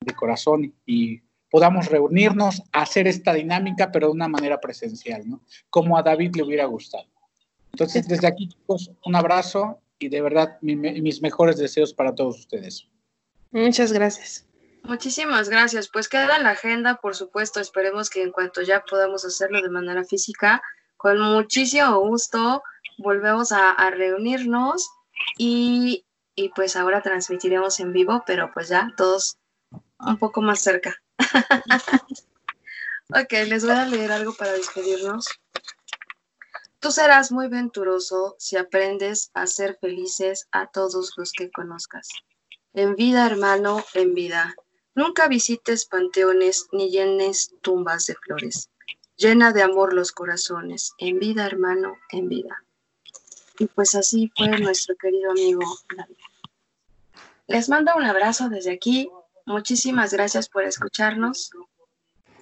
[0.00, 1.20] de corazón y
[1.50, 5.42] podamos reunirnos, hacer esta dinámica, pero de una manera presencial, ¿no?
[5.68, 7.04] Como a David le hubiera gustado.
[7.72, 12.38] Entonces, desde aquí, chicos, un abrazo y de verdad mi- mis mejores deseos para todos
[12.38, 12.88] ustedes.
[13.50, 14.46] Muchas gracias.
[14.84, 15.88] Muchísimas gracias.
[15.88, 17.60] Pues queda la agenda, por supuesto.
[17.60, 20.62] Esperemos que en cuanto ya podamos hacerlo de manera física,
[20.96, 22.62] con muchísimo gusto
[22.98, 24.90] volvemos a, a reunirnos
[25.38, 26.04] y,
[26.34, 29.38] y pues ahora transmitiremos en vivo, pero pues ya todos
[29.98, 30.94] un poco más cerca.
[33.10, 35.26] ok, les voy a leer algo para despedirnos.
[36.80, 42.08] Tú serás muy venturoso si aprendes a ser felices a todos los que conozcas.
[42.74, 44.54] En vida, hermano, en vida.
[44.94, 48.70] Nunca visites panteones ni llenes tumbas de flores.
[49.16, 50.92] Llena de amor los corazones.
[50.98, 52.64] En vida, hermano, en vida.
[53.58, 55.62] Y pues así fue nuestro querido amigo
[55.96, 56.16] David.
[57.46, 59.10] Les mando un abrazo desde aquí.
[59.46, 61.50] Muchísimas gracias por escucharnos.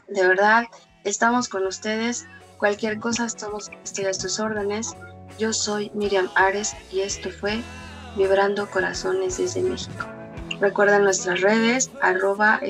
[0.08, 0.64] De verdad,
[1.04, 2.26] estamos con ustedes.
[2.58, 4.94] Cualquier cosa, estamos, estoy a tus órdenes.
[5.38, 7.62] Yo soy Miriam Ares y esto fue
[8.16, 10.19] Vibrando Corazones desde México.
[10.60, 12.60] Recuerden nuestras redes, arroba,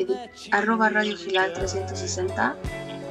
[0.52, 2.54] arroba Radio Gilal 360